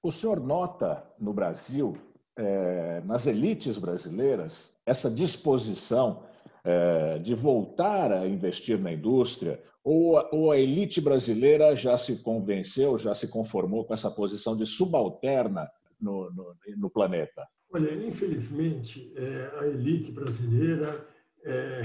O 0.03 0.11
senhor 0.11 0.41
nota 0.41 1.05
no 1.21 1.35
Brasil, 1.35 1.95
é, 2.35 3.03
nas 3.03 3.27
elites 3.27 3.77
brasileiras, 3.77 4.75
essa 4.87 5.11
disposição 5.11 6.25
é, 6.65 7.19
de 7.19 7.35
voltar 7.35 8.11
a 8.11 8.27
investir 8.27 8.81
na 8.81 8.93
indústria, 8.93 9.63
ou 9.85 10.17
a, 10.17 10.31
ou 10.33 10.51
a 10.51 10.57
elite 10.57 11.01
brasileira 11.01 11.77
já 11.77 11.99
se 11.99 12.17
convenceu, 12.23 12.97
já 12.97 13.15
se 13.15 13.29
conformou 13.29 13.85
com 13.85 13.93
essa 13.93 14.11
posição 14.11 14.57
de 14.57 14.65
subalterna 14.65 15.69
no, 16.01 16.31
no, 16.31 16.57
no 16.79 16.91
planeta? 16.91 17.47
Olha, 17.71 17.93
infelizmente, 18.07 19.13
é, 19.17 19.59
a 19.61 19.67
elite 19.67 20.11
brasileira 20.11 21.07
é, 21.45 21.83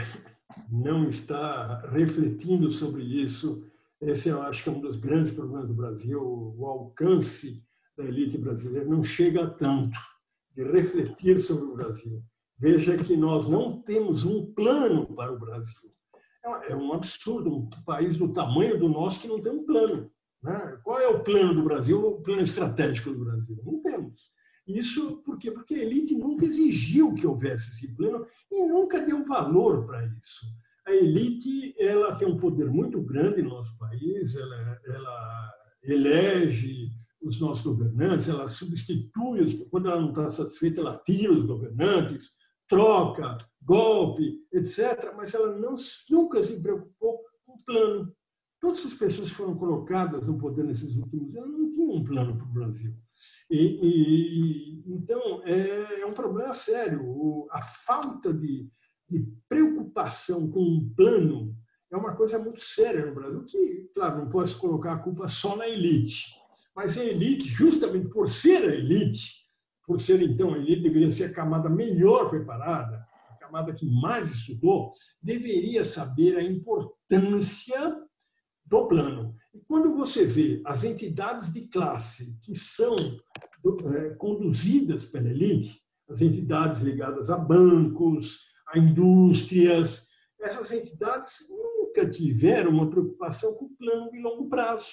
não 0.70 1.04
está 1.04 1.82
refletindo 1.92 2.72
sobre 2.72 3.04
isso. 3.04 3.63
Esse 4.01 4.30
eu 4.30 4.42
acho 4.42 4.63
que 4.63 4.70
é 4.70 4.72
um 4.72 4.82
dos 4.82 4.96
grandes 4.96 5.34
problemas 5.34 5.68
do 5.68 5.74
Brasil. 5.74 6.22
O 6.22 6.66
alcance 6.66 7.63
da 7.98 8.06
elite 8.06 8.38
brasileira 8.38 8.86
não 8.88 9.04
chega 9.04 9.44
a 9.44 9.50
tanto 9.50 10.00
de 10.56 10.63
refletir 10.63 11.39
sobre 11.39 11.66
o 11.66 11.75
Brasil. 11.75 12.24
Veja 12.60 12.98
que 12.98 13.16
nós 13.16 13.48
não 13.48 13.82
temos 13.82 14.24
um 14.24 14.51
plano 14.54 15.06
para 15.16 15.32
o 15.32 15.39
Brasil. 15.39 15.92
É 16.68 16.75
um 16.75 16.94
absurdo, 16.94 17.56
um 17.56 17.70
país 17.86 18.16
do 18.16 18.32
tamanho 18.32 18.80
do 18.80 18.88
nosso 18.88 19.20
que 19.20 19.27
não 19.27 19.42
tem 19.42 19.51
um 19.51 19.66
plano. 19.66 20.10
Né? 20.42 20.80
Qual 20.84 21.00
é 21.00 21.08
o 21.08 21.24
plano 21.24 21.54
do 21.54 21.63
Brasil, 21.63 22.00
o 22.00 22.22
plano 22.22 22.42
estratégico 22.42 23.12
do 23.12 23.25
Brasil? 23.25 23.60
Não 23.63 23.82
temos. 23.82 24.32
Isso 24.68 25.18
por 25.24 25.38
quê? 25.38 25.50
Porque 25.50 25.76
a 25.76 25.84
elite 25.84 26.16
nunca 26.16 26.46
exigiu 26.46 27.14
que 27.14 27.26
houvesse 27.26 27.70
esse 27.72 27.96
plano 27.96 28.26
e 28.52 28.62
nunca 28.66 29.00
deu 29.00 29.24
valor 29.26 29.86
para 29.86 30.06
isso. 30.06 30.46
A 30.86 30.94
elite 30.94 31.74
ela 31.80 32.16
tem 32.16 32.28
um 32.28 32.38
poder 32.38 32.70
muito 32.70 33.02
grande 33.02 33.42
no 33.42 33.50
nosso 33.50 33.78
país, 33.78 34.36
ela, 34.36 34.80
ela 34.86 35.54
elege 35.84 36.92
os 37.22 37.40
nossos 37.40 37.64
governantes, 37.64 38.30
ela 38.30 38.48
substitui, 38.48 39.66
quando 39.70 39.90
ela 39.90 40.02
não 40.02 40.10
está 40.10 40.30
satisfeita, 40.30 40.82
ela 40.82 41.02
tira 41.06 41.34
os 41.34 41.46
governantes, 41.46 42.32
troca, 42.68 43.38
golpe, 43.62 44.40
etc. 44.54 45.14
Mas 45.16 45.34
ela 45.34 45.58
não, 45.58 45.76
nunca 46.10 46.44
se 46.44 46.62
preocupou 46.62 47.20
com 47.46 47.54
um 47.54 47.62
plano. 47.66 48.14
Todas 48.60 48.86
as 48.86 48.94
pessoas 48.94 49.30
que 49.30 49.36
foram 49.36 49.56
colocadas 49.56 50.26
no 50.26 50.38
poder 50.38 50.64
nesses 50.64 50.96
últimos 50.96 51.36
anos 51.36 51.60
não 51.60 51.72
tinham 51.72 51.92
um 51.92 52.04
plano 52.04 52.36
para 52.36 52.46
o 52.46 52.54
Brasil. 52.54 52.94
E, 53.50 53.80
e, 53.82 54.84
então, 54.88 55.42
é, 55.44 56.02
é, 56.02 56.06
um 56.06 56.14
problema 56.14 56.54
sério. 56.54 57.04
O, 57.06 57.48
a 57.52 57.62
falta 57.62 58.34
de, 58.34 58.68
de 59.10 59.32
preocupação 59.48 60.50
com 60.50 60.62
um 60.62 60.90
plano 60.96 61.56
é 61.92 61.96
uma 61.96 62.16
coisa 62.16 62.38
muito 62.40 62.62
séria 62.62 63.06
no 63.06 63.16
Brasil, 63.16 63.46
que, 63.46 63.90
claro, 63.94 64.18
não 64.18 64.30
posso 64.30 64.60
colocar 64.60 64.94
a 64.94 65.00
culpa 65.00 65.28
só 65.28 65.56
na 65.56 65.68
elite, 65.68 66.26
mas 66.76 66.98
a 66.98 67.04
elite, 67.04 67.48
justamente 67.48 68.10
por 68.10 68.30
ser 68.30 68.64
a 68.64 68.76
elite, 68.76 69.48
por 69.86 70.02
ser 70.02 70.22
então 70.22 70.54
a 70.54 70.58
elite, 70.58 70.82
deveria 70.82 71.10
ser 71.10 71.26
a 71.26 71.34
camada 71.34 71.70
melhor 71.70 72.30
preparada, 72.30 73.08
a 73.30 73.36
camada 73.36 73.74
que 73.74 73.86
mais 73.86 74.30
estudou, 74.32 74.92
deveria 75.22 75.86
saber 75.86 76.38
a 76.38 76.44
importância 76.44 77.96
do 78.68 78.88
plano. 78.88 79.34
E 79.54 79.60
quando 79.62 79.96
você 79.96 80.26
vê 80.26 80.62
as 80.66 80.84
entidades 80.84 81.52
de 81.52 81.68
classe 81.68 82.38
que 82.44 82.56
são 82.56 82.96
é, 83.96 84.10
conduzidas 84.16 85.06
pela 85.06 85.30
elite, 85.30 85.82
as 86.10 86.22
entidades 86.22 86.82
ligadas 86.82 87.30
a 87.30 87.38
bancos, 87.38 88.46
a 88.68 88.78
indústrias, 88.78 90.08
essas 90.40 90.72
entidades 90.72 91.48
nunca 91.50 92.08
tiveram 92.10 92.72
uma 92.72 92.90
preocupação 92.90 93.56
com 93.56 93.66
o 93.66 93.76
plano 93.78 94.12
de 94.12 94.20
longo 94.20 94.48
prazo. 94.48 94.88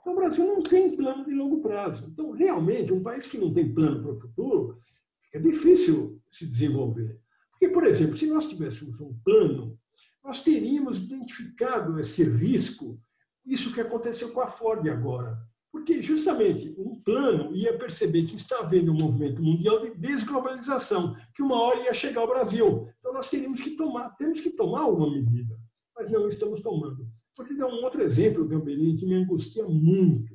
Então, 0.00 0.12
o 0.12 0.16
Brasil 0.16 0.46
não 0.46 0.62
tem 0.62 0.96
plano 0.96 1.24
de 1.24 1.34
longo 1.34 1.60
prazo. 1.60 2.08
Então, 2.10 2.30
realmente, 2.30 2.92
um 2.92 3.02
país 3.02 3.26
que 3.26 3.38
não 3.38 3.52
tem 3.52 3.74
plano 3.74 4.02
para 4.02 4.12
o 4.12 4.20
futuro, 4.20 4.78
fica 5.24 5.40
difícil 5.40 6.20
se 6.30 6.46
desenvolver. 6.46 7.18
Porque, 7.50 7.68
por 7.68 7.84
exemplo, 7.84 8.16
se 8.16 8.26
nós 8.26 8.48
tivéssemos 8.48 9.00
um 9.00 9.18
plano, 9.24 9.76
nós 10.22 10.42
teríamos 10.42 10.98
identificado 10.98 11.98
esse 11.98 12.22
risco 12.22 13.00
isso 13.46 13.72
que 13.72 13.80
aconteceu 13.80 14.32
com 14.32 14.40
a 14.40 14.48
Ford 14.48 14.86
agora. 14.88 15.38
Porque, 15.70 16.02
justamente, 16.02 16.74
um 16.78 17.00
plano 17.02 17.54
ia 17.54 17.76
perceber 17.76 18.24
que 18.24 18.34
está 18.34 18.60
havendo 18.60 18.92
um 18.92 18.96
movimento 18.96 19.42
mundial 19.42 19.80
de 19.80 19.94
desglobalização, 19.94 21.14
que 21.34 21.42
uma 21.42 21.60
hora 21.60 21.80
ia 21.80 21.92
chegar 21.92 22.22
ao 22.22 22.28
Brasil. 22.28 22.88
Então, 22.98 23.12
nós 23.12 23.28
teríamos 23.28 23.60
que 23.60 23.70
tomar, 23.70 24.10
temos 24.16 24.40
que 24.40 24.50
tomar 24.50 24.80
alguma 24.80 25.10
medida, 25.10 25.54
mas 25.94 26.10
não 26.10 26.26
estamos 26.26 26.60
tomando. 26.60 27.06
Vou 27.36 27.46
te 27.46 27.54
dar 27.54 27.66
um 27.66 27.84
outro 27.84 28.02
exemplo, 28.02 28.48
Gamberini, 28.48 28.96
que 28.96 29.04
me 29.04 29.14
angustia 29.14 29.64
muito. 29.68 30.34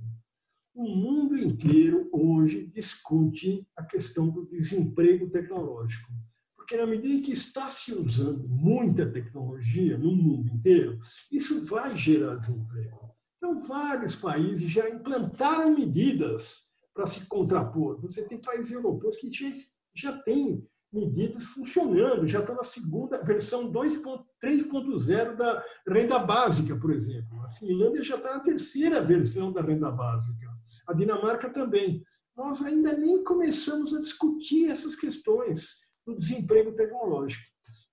O 0.73 0.83
mundo 0.83 1.35
inteiro 1.35 2.07
hoje 2.13 2.67
discute 2.67 3.67
a 3.75 3.83
questão 3.83 4.29
do 4.29 4.45
desemprego 4.45 5.29
tecnológico. 5.29 6.11
Porque 6.61 6.77
na 6.77 6.85
medida 6.85 7.23
que 7.23 7.31
está 7.31 7.67
se 7.69 7.91
usando 7.91 8.47
muita 8.47 9.11
tecnologia 9.11 9.97
no 9.97 10.15
mundo 10.15 10.47
inteiro, 10.47 10.99
isso 11.31 11.59
vai 11.65 11.97
gerar 11.97 12.35
desemprego. 12.35 13.15
Então, 13.37 13.59
vários 13.59 14.15
países 14.15 14.69
já 14.69 14.87
implantaram 14.87 15.73
medidas 15.73 16.71
para 16.93 17.07
se 17.07 17.25
contrapor. 17.25 17.99
Você 18.01 18.27
tem 18.27 18.39
países 18.39 18.71
europeus 18.71 19.17
que 19.17 19.33
já, 19.33 19.51
já 19.95 20.17
têm 20.19 20.63
medidas 20.93 21.45
funcionando, 21.45 22.27
já 22.27 22.41
estão 22.41 22.55
na 22.55 22.63
segunda 22.63 23.23
versão 23.23 23.71
3.0 23.71 25.35
da 25.35 25.63
renda 25.87 26.19
básica, 26.19 26.77
por 26.77 26.91
exemplo. 26.91 27.41
A 27.41 27.49
Finlândia 27.49 28.03
já 28.03 28.17
está 28.17 28.35
na 28.35 28.39
terceira 28.41 29.01
versão 29.01 29.51
da 29.51 29.63
renda 29.63 29.89
básica. 29.89 30.47
A 30.87 30.93
Dinamarca 30.93 31.49
também. 31.49 32.03
Nós 32.37 32.61
ainda 32.61 32.93
nem 32.93 33.23
começamos 33.23 33.95
a 33.95 33.99
discutir 33.99 34.69
essas 34.69 34.95
questões 34.95 35.89
do 36.13 36.19
desemprego 36.19 36.73
tecnológico. 36.73 37.43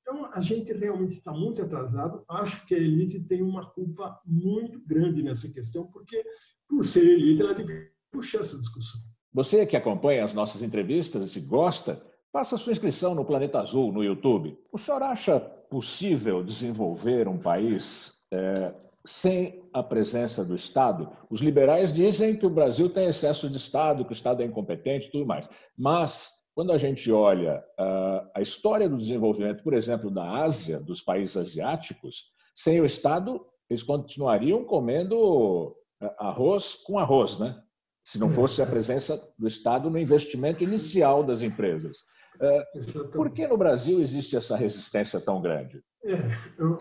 Então, 0.02 0.30
a 0.32 0.40
gente 0.40 0.72
realmente 0.72 1.14
está 1.14 1.32
muito 1.32 1.60
atrasado. 1.62 2.24
Acho 2.28 2.64
que 2.66 2.74
a 2.74 2.78
elite 2.78 3.20
tem 3.20 3.42
uma 3.42 3.66
culpa 3.70 4.18
muito 4.24 4.80
grande 4.86 5.22
nessa 5.22 5.52
questão, 5.52 5.86
porque, 5.86 6.24
por 6.66 6.86
ser 6.86 7.04
elite, 7.04 7.42
ela 7.42 7.54
deve 7.54 7.90
puxar 8.10 8.40
essa 8.40 8.58
discussão. 8.58 9.00
Você 9.34 9.66
que 9.66 9.76
acompanha 9.76 10.24
as 10.24 10.32
nossas 10.32 10.62
entrevistas 10.62 11.36
e 11.36 11.40
gosta, 11.40 12.02
faça 12.32 12.56
sua 12.56 12.72
inscrição 12.72 13.14
no 13.14 13.24
Planeta 13.24 13.60
Azul 13.60 13.92
no 13.92 14.02
YouTube. 14.02 14.58
O 14.72 14.78
senhor 14.78 15.02
acha 15.02 15.38
possível 15.38 16.42
desenvolver 16.42 17.28
um 17.28 17.38
país 17.38 18.14
é, 18.32 18.72
sem 19.04 19.62
a 19.74 19.82
presença 19.82 20.42
do 20.42 20.56
Estado? 20.56 21.10
Os 21.28 21.40
liberais 21.40 21.92
dizem 21.92 22.34
que 22.34 22.46
o 22.46 22.50
Brasil 22.50 22.88
tem 22.88 23.08
excesso 23.08 23.50
de 23.50 23.58
Estado, 23.58 24.04
que 24.06 24.12
o 24.12 24.14
Estado 24.14 24.42
é 24.42 24.46
incompetente 24.46 25.08
e 25.08 25.10
tudo 25.10 25.26
mais. 25.26 25.46
Mas 25.76 26.37
quando 26.58 26.72
a 26.72 26.78
gente 26.78 27.12
olha 27.12 27.64
uh, 27.78 28.28
a 28.34 28.42
história 28.42 28.88
do 28.88 28.98
desenvolvimento, 28.98 29.62
por 29.62 29.72
exemplo, 29.72 30.10
da 30.10 30.42
Ásia, 30.42 30.80
dos 30.80 31.00
países 31.00 31.36
asiáticos, 31.36 32.32
sem 32.52 32.80
o 32.80 32.84
Estado, 32.84 33.46
eles 33.70 33.84
continuariam 33.84 34.64
comendo 34.64 35.76
ah, 36.02 36.30
arroz 36.30 36.82
com 36.84 36.98
arroz, 36.98 37.38
né? 37.38 37.56
se 38.04 38.18
não 38.18 38.30
fosse 38.30 38.60
a 38.60 38.66
presença 38.66 39.24
do 39.38 39.46
Estado 39.46 39.88
no 39.88 39.96
investimento 40.00 40.64
inicial 40.64 41.22
das 41.22 41.42
empresas. 41.42 41.98
Uh, 42.40 43.08
por 43.12 43.30
que 43.30 43.46
no 43.46 43.56
Brasil 43.56 44.00
existe 44.00 44.36
essa 44.36 44.56
resistência 44.56 45.20
tão 45.20 45.40
grande? 45.40 45.80
É, 46.02 46.16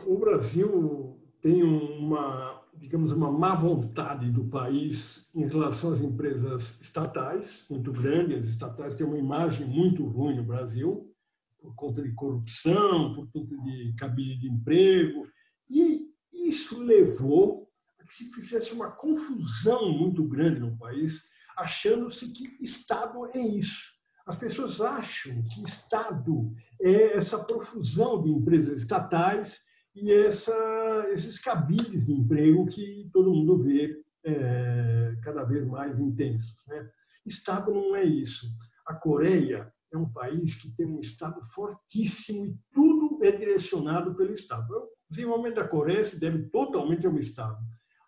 o 0.07 0.17
Brasil 0.17 1.21
tem 1.39 1.61
uma 1.61 2.63
digamos, 2.79 3.11
uma 3.11 3.31
má 3.31 3.53
vontade 3.55 4.31
do 4.31 4.45
país 4.45 5.29
em 5.35 5.47
relação 5.47 5.93
às 5.93 6.01
empresas 6.01 6.79
estatais, 6.79 7.65
muito 7.69 7.91
grandes. 7.91 8.39
As 8.39 8.45
estatais 8.45 8.95
têm 8.95 9.05
uma 9.05 9.17
imagem 9.17 9.67
muito 9.67 10.05
ruim 10.05 10.35
no 10.35 10.43
Brasil, 10.43 11.13
por 11.59 11.73
conta 11.75 12.01
de 12.01 12.13
corrupção, 12.13 13.13
por 13.13 13.29
conta 13.31 13.57
de 13.63 13.93
cabide 13.97 14.37
de 14.37 14.49
emprego. 14.49 15.27
E 15.69 16.07
isso 16.31 16.79
levou 16.81 17.67
a 17.99 18.05
que 18.05 18.13
se 18.13 18.31
fizesse 18.33 18.73
uma 18.73 18.91
confusão 18.91 19.91
muito 19.91 20.23
grande 20.23 20.59
no 20.59 20.77
país, 20.77 21.29
achando-se 21.57 22.31
que 22.31 22.63
Estado 22.63 23.29
é 23.33 23.39
isso. 23.39 23.97
As 24.25 24.35
pessoas 24.35 24.79
acham 24.81 25.41
que 25.43 25.63
Estado 25.63 26.53
é 26.81 27.17
essa 27.17 27.43
profusão 27.43 28.21
de 28.21 28.29
empresas 28.29 28.79
estatais 28.79 29.66
e 30.01 30.11
essa, 30.11 31.09
esses 31.11 31.39
cabides 31.39 32.05
de 32.05 32.13
emprego 32.13 32.65
que 32.67 33.09
todo 33.11 33.33
mundo 33.33 33.63
vê 33.63 33.99
é, 34.23 35.15
cada 35.23 35.43
vez 35.43 35.65
mais 35.65 35.99
intensos. 35.99 36.63
Né? 36.67 36.89
Estado 37.25 37.73
não 37.73 37.95
é 37.95 38.03
isso. 38.03 38.47
A 38.85 38.93
Coreia 38.93 39.71
é 39.91 39.97
um 39.97 40.09
país 40.09 40.55
que 40.55 40.71
tem 40.75 40.85
um 40.85 40.99
Estado 40.99 41.41
fortíssimo 41.53 42.45
e 42.45 42.57
tudo 42.71 43.19
é 43.23 43.31
direcionado 43.31 44.15
pelo 44.15 44.33
Estado. 44.33 44.71
O 44.73 44.89
desenvolvimento 45.09 45.55
da 45.55 45.67
Coreia 45.67 46.03
se 46.03 46.19
deve 46.19 46.49
totalmente 46.49 47.07
ao 47.07 47.17
Estado. 47.17 47.57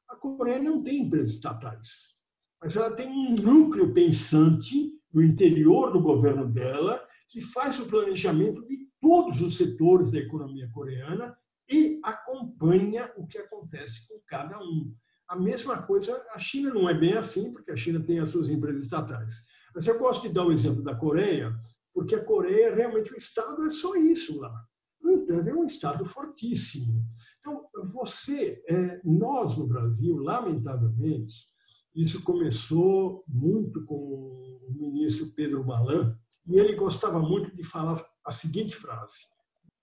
A 0.07 0.15
Coreia 0.15 0.59
não 0.59 0.83
tem 0.83 1.03
empresas 1.03 1.31
estatais, 1.31 2.17
mas 2.61 2.75
ela 2.75 2.91
tem 2.91 3.07
um 3.07 3.35
núcleo 3.35 3.93
pensante 3.93 4.93
no 5.13 5.23
interior 5.23 5.91
do 5.91 6.01
governo 6.01 6.47
dela 6.47 7.03
que 7.27 7.41
faz 7.41 7.79
o 7.79 7.85
planejamento 7.85 8.65
de 8.67 8.89
todos 8.99 9.41
os 9.41 9.57
setores 9.57 10.11
da 10.11 10.19
economia 10.19 10.69
coreana 10.71 11.35
e 11.69 11.99
acompanha 12.03 13.11
o 13.15 13.27
que 13.27 13.37
acontece 13.37 14.07
com 14.07 14.19
cada 14.27 14.59
um. 14.59 14.93
A 15.27 15.35
mesma 15.35 15.83
coisa, 15.83 16.25
a 16.31 16.39
China 16.39 16.73
não 16.73 16.89
é 16.89 16.93
bem 16.93 17.13
assim, 17.13 17.51
porque 17.51 17.71
a 17.71 17.75
China 17.75 17.99
tem 17.99 18.19
as 18.19 18.29
suas 18.29 18.49
empresas 18.49 18.83
estatais. 18.83 19.45
Mas 19.75 19.85
eu 19.85 19.99
gosto 19.99 20.27
de 20.27 20.33
dar 20.33 20.45
o 20.45 20.51
exemplo 20.51 20.83
da 20.83 20.95
Coreia, 20.95 21.55
porque 21.93 22.15
a 22.15 22.23
Coreia, 22.23 22.73
realmente, 22.73 23.13
o 23.13 23.17
Estado 23.17 23.63
é 23.65 23.69
só 23.69 23.95
isso 23.95 24.39
lá. 24.39 24.53
No 24.99 25.11
entanto, 25.11 25.47
é 25.47 25.53
um 25.53 25.65
Estado 25.65 26.03
fortíssimo. 26.03 27.05
Então, 27.39 27.67
você, 27.91 28.63
é, 28.67 28.99
nós 29.03 29.55
no 29.55 29.67
Brasil, 29.67 30.17
lamentavelmente, 30.17 31.47
isso 31.95 32.23
começou 32.23 33.23
muito 33.27 33.85
com 33.85 33.95
o 33.95 34.71
ministro 34.71 35.31
Pedro 35.35 35.65
Malan, 35.65 36.17
e 36.47 36.57
ele 36.59 36.73
gostava 36.73 37.19
muito 37.19 37.55
de 37.55 37.63
falar 37.63 38.03
a 38.25 38.31
seguinte 38.31 38.75
frase: 38.75 39.27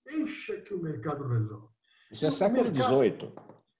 Deixa 0.05 0.59
que 0.61 0.73
o 0.73 0.81
mercado 0.81 1.27
resolve. 1.27 1.76
Isso 2.11 2.25
é 2.25 2.31
século 2.31 2.69
XVIII. 2.73 3.33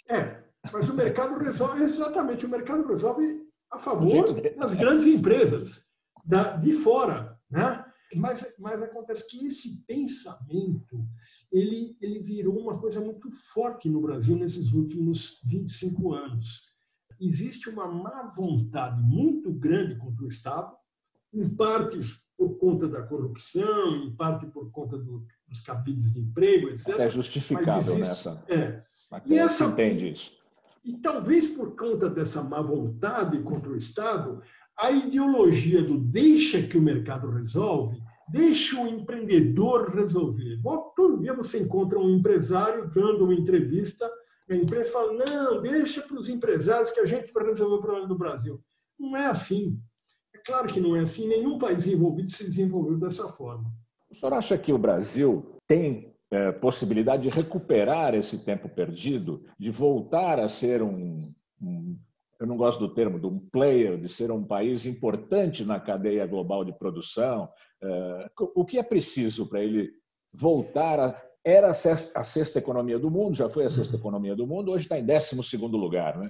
É, 0.10 0.43
mas 0.72 0.89
o 0.89 0.93
mercado 0.93 1.38
resolve, 1.38 1.84
exatamente, 1.84 2.46
o 2.46 2.50
mercado 2.50 2.88
resolve 2.88 3.41
a 3.72 3.79
favor 3.79 4.34
das 4.57 4.74
grandes 4.74 5.05
empresas, 5.07 5.88
da, 6.25 6.55
de 6.55 6.72
fora. 6.72 7.38
Né? 7.50 7.84
Mas, 8.15 8.53
mas 8.57 8.81
acontece 8.81 9.27
que 9.27 9.48
esse 9.48 9.84
pensamento 9.86 11.05
ele, 11.51 11.98
ele 12.01 12.19
virou 12.19 12.57
uma 12.57 12.79
coisa 12.79 13.01
muito 13.01 13.29
forte 13.53 13.89
no 13.89 14.01
Brasil 14.01 14.38
nesses 14.38 14.72
últimos 14.72 15.41
25 15.46 16.13
anos. 16.13 16.74
Existe 17.19 17.69
uma 17.69 17.88
má 17.88 18.31
vontade 18.36 19.01
muito 19.01 19.51
grande 19.51 19.96
contra 19.96 20.24
o 20.24 20.27
Estado, 20.27 20.74
em 21.34 21.50
parte 21.50 22.00
por 22.38 22.57
conta 22.57 22.88
da 22.88 23.01
corrupção, 23.01 23.96
em 23.96 24.15
parte 24.15 24.46
por 24.48 24.72
conta 24.72 24.98
do, 24.98 25.25
dos 25.47 25.61
cabides 25.61 26.13
de 26.13 26.19
emprego, 26.19 26.69
etc. 26.69 26.99
É 26.99 27.09
justificável 27.09 27.77
existe, 27.77 27.99
nessa. 27.99 28.43
É. 28.47 28.83
e 29.25 29.37
essa 29.37 29.65
entende 29.65 30.11
isso. 30.11 30.31
E 30.83 30.93
talvez 30.97 31.47
por 31.47 31.75
conta 31.75 32.09
dessa 32.09 32.41
má 32.41 32.61
vontade 32.61 33.41
contra 33.43 33.69
o 33.69 33.75
Estado, 33.75 34.41
a 34.77 34.91
ideologia 34.91 35.81
do 35.81 35.97
deixa 35.97 36.61
que 36.61 36.77
o 36.77 36.81
mercado 36.81 37.29
resolve, 37.29 37.97
deixa 38.29 38.79
o 38.79 38.87
empreendedor 38.87 39.93
resolver. 39.93 40.61
Todo 40.95 41.19
dia 41.19 41.33
você 41.33 41.59
encontra 41.59 41.99
um 41.99 42.09
empresário 42.09 42.89
dando 42.93 43.25
uma 43.25 43.33
entrevista, 43.33 44.09
a 44.49 44.55
empresa 44.55 44.91
fala, 44.91 45.25
não, 45.25 45.61
deixa 45.61 46.01
para 46.01 46.17
os 46.17 46.29
empresários 46.29 46.91
que 46.91 46.99
a 46.99 47.05
gente 47.05 47.33
vai 47.33 47.45
resolver 47.45 47.75
o 47.75 47.81
problema 47.81 48.07
do 48.07 48.17
Brasil. 48.17 48.61
Não 48.97 49.15
é 49.15 49.25
assim. 49.25 49.77
É 50.33 50.37
claro 50.37 50.67
que 50.67 50.79
não 50.79 50.95
é 50.95 51.01
assim. 51.01 51.27
Nenhum 51.27 51.57
país 51.57 51.85
envolvido 51.87 52.29
se 52.29 52.43
desenvolveu 52.45 52.97
dessa 52.97 53.27
forma. 53.27 53.69
O 54.09 54.15
senhor 54.15 54.33
acha 54.33 54.57
que 54.57 54.71
o 54.71 54.77
Brasil 54.77 55.57
tem 55.67 56.13
é, 56.31 56.51
possibilidade 56.51 57.23
de 57.23 57.29
recuperar 57.29 58.13
esse 58.13 58.43
tempo 58.43 58.69
perdido, 58.69 59.45
de 59.57 59.69
voltar 59.69 60.39
a 60.39 60.49
ser 60.49 60.81
um, 60.81 61.33
um, 61.61 61.97
eu 62.39 62.45
não 62.45 62.57
gosto 62.57 62.79
do 62.79 62.93
termo, 62.93 63.19
de 63.19 63.27
um 63.27 63.39
player, 63.39 63.97
de 63.97 64.07
ser 64.07 64.31
um 64.31 64.43
país 64.43 64.85
importante 64.85 65.65
na 65.65 65.79
cadeia 65.79 66.25
global 66.25 66.63
de 66.63 66.71
produção? 66.71 67.49
É, 67.81 68.29
o 68.55 68.65
que 68.65 68.77
é 68.77 68.83
preciso 68.83 69.47
para 69.47 69.63
ele 69.63 69.91
voltar 70.33 70.99
a. 70.99 71.27
Era 71.43 71.69
a 71.69 71.73
sexta, 71.73 72.19
a 72.19 72.25
sexta, 72.25 72.59
economia 72.59 72.99
do 72.99 73.09
mundo, 73.09 73.33
já 73.33 73.49
foi 73.49 73.63
a 73.63 73.69
sexta 73.69 73.95
economia 73.95 74.35
do 74.35 74.45
mundo, 74.45 74.69
hoje 74.69 74.83
está 74.83 74.99
em 74.99 75.05
12 75.05 75.37
lugar, 75.67 76.17
né? 76.17 76.29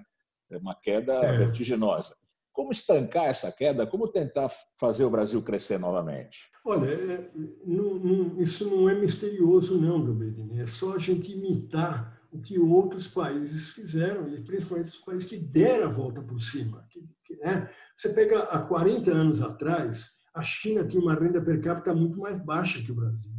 É 0.52 0.58
uma 0.58 0.76
queda 0.76 1.14
é. 1.14 1.38
vertiginosa. 1.40 2.16
Como 2.58 2.72
estancar 2.72 3.26
essa 3.26 3.52
queda? 3.52 3.86
Como 3.86 4.08
tentar 4.08 4.52
fazer 4.80 5.06
o 5.06 5.12
Brasil 5.12 5.40
crescer 5.44 5.78
novamente? 5.78 6.40
Olha, 6.66 6.90
é, 6.90 7.30
não, 7.64 8.00
não, 8.00 8.42
isso 8.42 8.68
não 8.68 8.90
é 8.90 9.00
misterioso, 9.00 9.80
não, 9.80 10.04
Gabriel. 10.04 10.50
É 10.58 10.66
só 10.66 10.96
a 10.96 10.98
gente 10.98 11.32
imitar 11.32 12.20
o 12.32 12.42
que 12.42 12.58
outros 12.58 13.08
países 13.08 13.70
fizeram, 13.70 14.28
e 14.28 14.44
principalmente 14.44 14.88
os 14.88 14.98
países 14.98 15.30
que 15.30 15.38
deram 15.38 15.86
a 15.86 15.92
volta 15.92 16.20
por 16.20 16.42
cima. 16.42 16.84
Que, 16.90 17.08
que, 17.24 17.36
né? 17.36 17.70
Você 17.96 18.10
pega 18.10 18.40
há 18.40 18.60
40 18.60 19.12
anos 19.12 19.40
atrás, 19.40 20.24
a 20.34 20.42
China 20.42 20.84
tinha 20.84 21.00
uma 21.00 21.14
renda 21.14 21.40
per 21.40 21.62
capita 21.62 21.94
muito 21.94 22.18
mais 22.18 22.44
baixa 22.44 22.82
que 22.82 22.92
o 22.92 22.96
Brasil. 22.96 23.34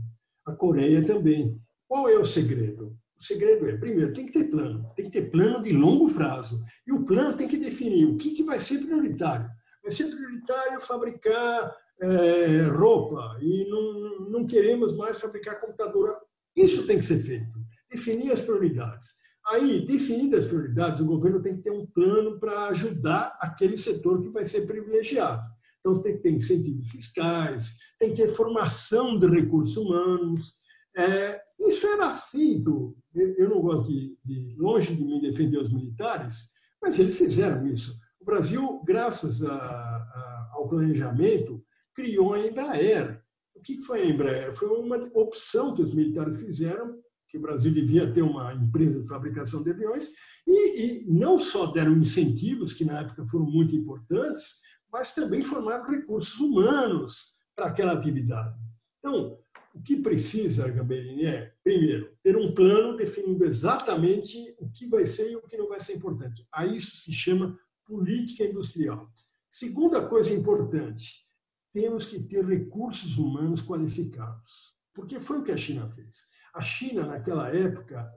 A 0.46 0.52
Coreia 0.52 1.04
também. 1.04 1.60
Qual 1.88 2.08
é 2.08 2.16
o 2.16 2.24
segredo? 2.24 2.96
O 3.18 3.24
segredo 3.24 3.68
é, 3.68 3.76
primeiro, 3.76 4.12
tem 4.12 4.26
que 4.26 4.32
ter 4.32 4.44
plano, 4.44 4.88
tem 4.94 5.06
que 5.06 5.10
ter 5.10 5.30
plano 5.30 5.62
de 5.62 5.72
longo 5.72 6.12
prazo. 6.12 6.62
E 6.86 6.92
o 6.92 7.04
plano 7.04 7.36
tem 7.36 7.48
que 7.48 7.56
definir 7.56 8.06
o 8.06 8.16
que, 8.16 8.30
que 8.30 8.44
vai 8.44 8.60
ser 8.60 8.78
prioritário. 8.78 9.48
Vai 9.82 9.90
ser 9.90 10.04
prioritário 10.06 10.80
fabricar 10.80 11.74
é, 12.00 12.62
roupa 12.62 13.36
e 13.40 13.68
não, 13.68 14.30
não 14.30 14.46
queremos 14.46 14.96
mais 14.96 15.20
fabricar 15.20 15.60
computador. 15.60 16.16
Isso 16.54 16.86
tem 16.86 16.98
que 16.98 17.04
ser 17.04 17.18
feito. 17.18 17.58
Definir 17.90 18.30
as 18.30 18.40
prioridades. 18.40 19.16
Aí, 19.46 19.84
definidas 19.86 20.44
as 20.44 20.50
prioridades, 20.50 21.00
o 21.00 21.06
governo 21.06 21.40
tem 21.40 21.56
que 21.56 21.62
ter 21.62 21.70
um 21.70 21.86
plano 21.86 22.38
para 22.38 22.66
ajudar 22.68 23.36
aquele 23.40 23.78
setor 23.78 24.20
que 24.20 24.28
vai 24.28 24.44
ser 24.44 24.66
privilegiado. 24.66 25.42
Então, 25.80 26.02
tem 26.02 26.16
que 26.16 26.22
ter 26.22 26.32
incentivos 26.32 26.88
fiscais, 26.88 27.70
tem 27.98 28.12
que 28.12 28.22
ter 28.22 28.28
formação 28.28 29.18
de 29.18 29.26
recursos 29.26 29.76
humanos, 29.76 30.52
é, 30.96 31.40
isso 31.58 31.86
era 31.86 32.14
feito, 32.14 32.96
eu 33.14 33.50
não 33.50 33.60
gosto 33.60 33.88
de, 33.88 34.16
de, 34.24 34.56
longe 34.56 34.94
de 34.94 35.04
me 35.04 35.20
defender 35.20 35.58
os 35.58 35.72
militares, 35.72 36.50
mas 36.80 36.98
eles 36.98 37.18
fizeram 37.18 37.66
isso. 37.66 37.98
O 38.20 38.24
Brasil, 38.24 38.82
graças 38.84 39.42
a, 39.42 39.54
a, 39.54 40.50
ao 40.52 40.68
planejamento, 40.68 41.64
criou 41.94 42.34
a 42.34 42.46
Embraer. 42.46 43.22
O 43.54 43.60
que 43.60 43.82
foi 43.82 44.02
a 44.02 44.06
Embraer? 44.06 44.52
Foi 44.54 44.68
uma 44.68 44.96
opção 45.14 45.74
que 45.74 45.82
os 45.82 45.92
militares 45.92 46.40
fizeram, 46.40 46.96
que 47.28 47.36
o 47.36 47.40
Brasil 47.40 47.72
devia 47.72 48.12
ter 48.12 48.22
uma 48.22 48.54
empresa 48.54 49.00
de 49.00 49.08
fabricação 49.08 49.62
de 49.62 49.70
aviões, 49.70 50.08
e, 50.46 50.80
e 50.80 51.10
não 51.10 51.38
só 51.38 51.66
deram 51.66 51.92
incentivos, 51.92 52.72
que 52.72 52.84
na 52.84 53.00
época 53.00 53.26
foram 53.26 53.46
muito 53.46 53.74
importantes, 53.74 54.60
mas 54.92 55.14
também 55.14 55.42
formaram 55.42 55.90
recursos 55.90 56.38
humanos 56.38 57.36
para 57.54 57.66
aquela 57.66 57.92
atividade. 57.92 58.56
Então, 58.98 59.38
o 59.78 59.82
que 59.82 59.96
precisa, 59.96 60.68
Gamberini, 60.68 61.24
é, 61.24 61.52
primeiro, 61.62 62.12
ter 62.20 62.36
um 62.36 62.52
plano 62.52 62.96
definindo 62.96 63.44
exatamente 63.44 64.54
o 64.58 64.68
que 64.68 64.86
vai 64.86 65.06
ser 65.06 65.30
e 65.30 65.36
o 65.36 65.42
que 65.42 65.56
não 65.56 65.68
vai 65.68 65.80
ser 65.80 65.94
importante. 65.94 66.44
A 66.52 66.66
isso 66.66 66.96
se 66.96 67.12
chama 67.12 67.56
política 67.86 68.44
industrial. 68.44 69.08
Segunda 69.48 70.04
coisa 70.06 70.34
importante, 70.34 71.24
temos 71.72 72.04
que 72.04 72.20
ter 72.20 72.44
recursos 72.44 73.16
humanos 73.16 73.62
qualificados. 73.62 74.76
Porque 74.92 75.20
foi 75.20 75.38
o 75.38 75.44
que 75.44 75.52
a 75.52 75.56
China 75.56 75.88
fez. 75.88 76.26
A 76.52 76.60
China, 76.60 77.06
naquela 77.06 77.48
época, 77.54 78.12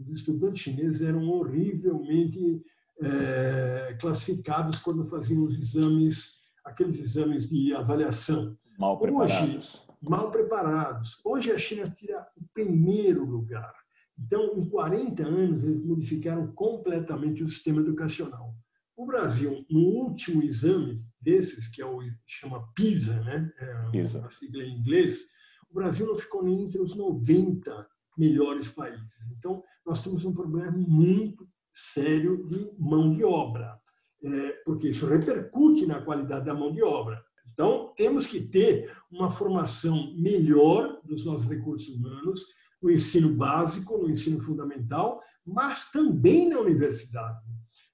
os 0.00 0.08
estudantes 0.08 0.62
chineses 0.62 1.02
eram 1.02 1.28
horrivelmente 1.28 2.60
é, 3.00 3.96
classificados 4.00 4.80
quando 4.80 5.06
faziam 5.06 5.44
os 5.44 5.56
exames, 5.56 6.40
aqueles 6.64 6.98
exames 6.98 7.48
de 7.48 7.72
avaliação. 7.74 8.58
Mal 8.76 8.98
preparados. 8.98 9.40
Hoje, 9.40 9.91
mal 10.02 10.30
preparados. 10.30 11.20
Hoje 11.24 11.52
a 11.52 11.58
China 11.58 11.88
tira 11.88 12.26
o 12.36 12.44
primeiro 12.52 13.24
lugar. 13.24 13.72
Então, 14.18 14.56
em 14.56 14.68
40 14.68 15.24
anos, 15.24 15.64
eles 15.64 15.84
modificaram 15.84 16.52
completamente 16.52 17.42
o 17.42 17.48
sistema 17.48 17.80
educacional. 17.80 18.54
O 18.96 19.06
Brasil, 19.06 19.64
no 19.70 19.80
último 19.80 20.42
exame 20.42 21.02
desses, 21.20 21.68
que 21.68 21.80
é 21.80 21.86
o 21.86 22.00
chama 22.26 22.68
PISA, 22.74 23.20
né? 23.22 23.50
É 23.58 24.28
sigla 24.30 24.64
em 24.64 24.78
inglês, 24.78 25.22
o 25.70 25.74
Brasil 25.74 26.06
não 26.06 26.16
ficou 26.16 26.42
nem 26.42 26.64
entre 26.64 26.80
os 26.80 26.94
90 26.94 27.86
melhores 28.18 28.68
países. 28.68 29.30
Então, 29.36 29.62
nós 29.86 30.02
temos 30.02 30.24
um 30.24 30.34
problema 30.34 30.70
muito 30.72 31.48
sério 31.72 32.46
de 32.46 32.70
mão 32.78 33.16
de 33.16 33.24
obra, 33.24 33.80
é, 34.22 34.50
porque 34.64 34.88
isso 34.88 35.06
repercute 35.06 35.86
na 35.86 36.02
qualidade 36.02 36.44
da 36.44 36.54
mão 36.54 36.72
de 36.72 36.82
obra. 36.82 37.24
Então, 37.62 37.92
temos 37.96 38.26
que 38.26 38.40
ter 38.40 38.92
uma 39.08 39.30
formação 39.30 40.12
melhor 40.16 41.00
dos 41.04 41.24
nossos 41.24 41.48
recursos 41.48 41.94
humanos, 41.94 42.44
no 42.82 42.90
ensino 42.90 43.32
básico, 43.36 43.96
no 43.96 44.10
ensino 44.10 44.40
fundamental, 44.40 45.22
mas 45.46 45.88
também 45.92 46.48
na 46.48 46.58
universidade. 46.58 47.38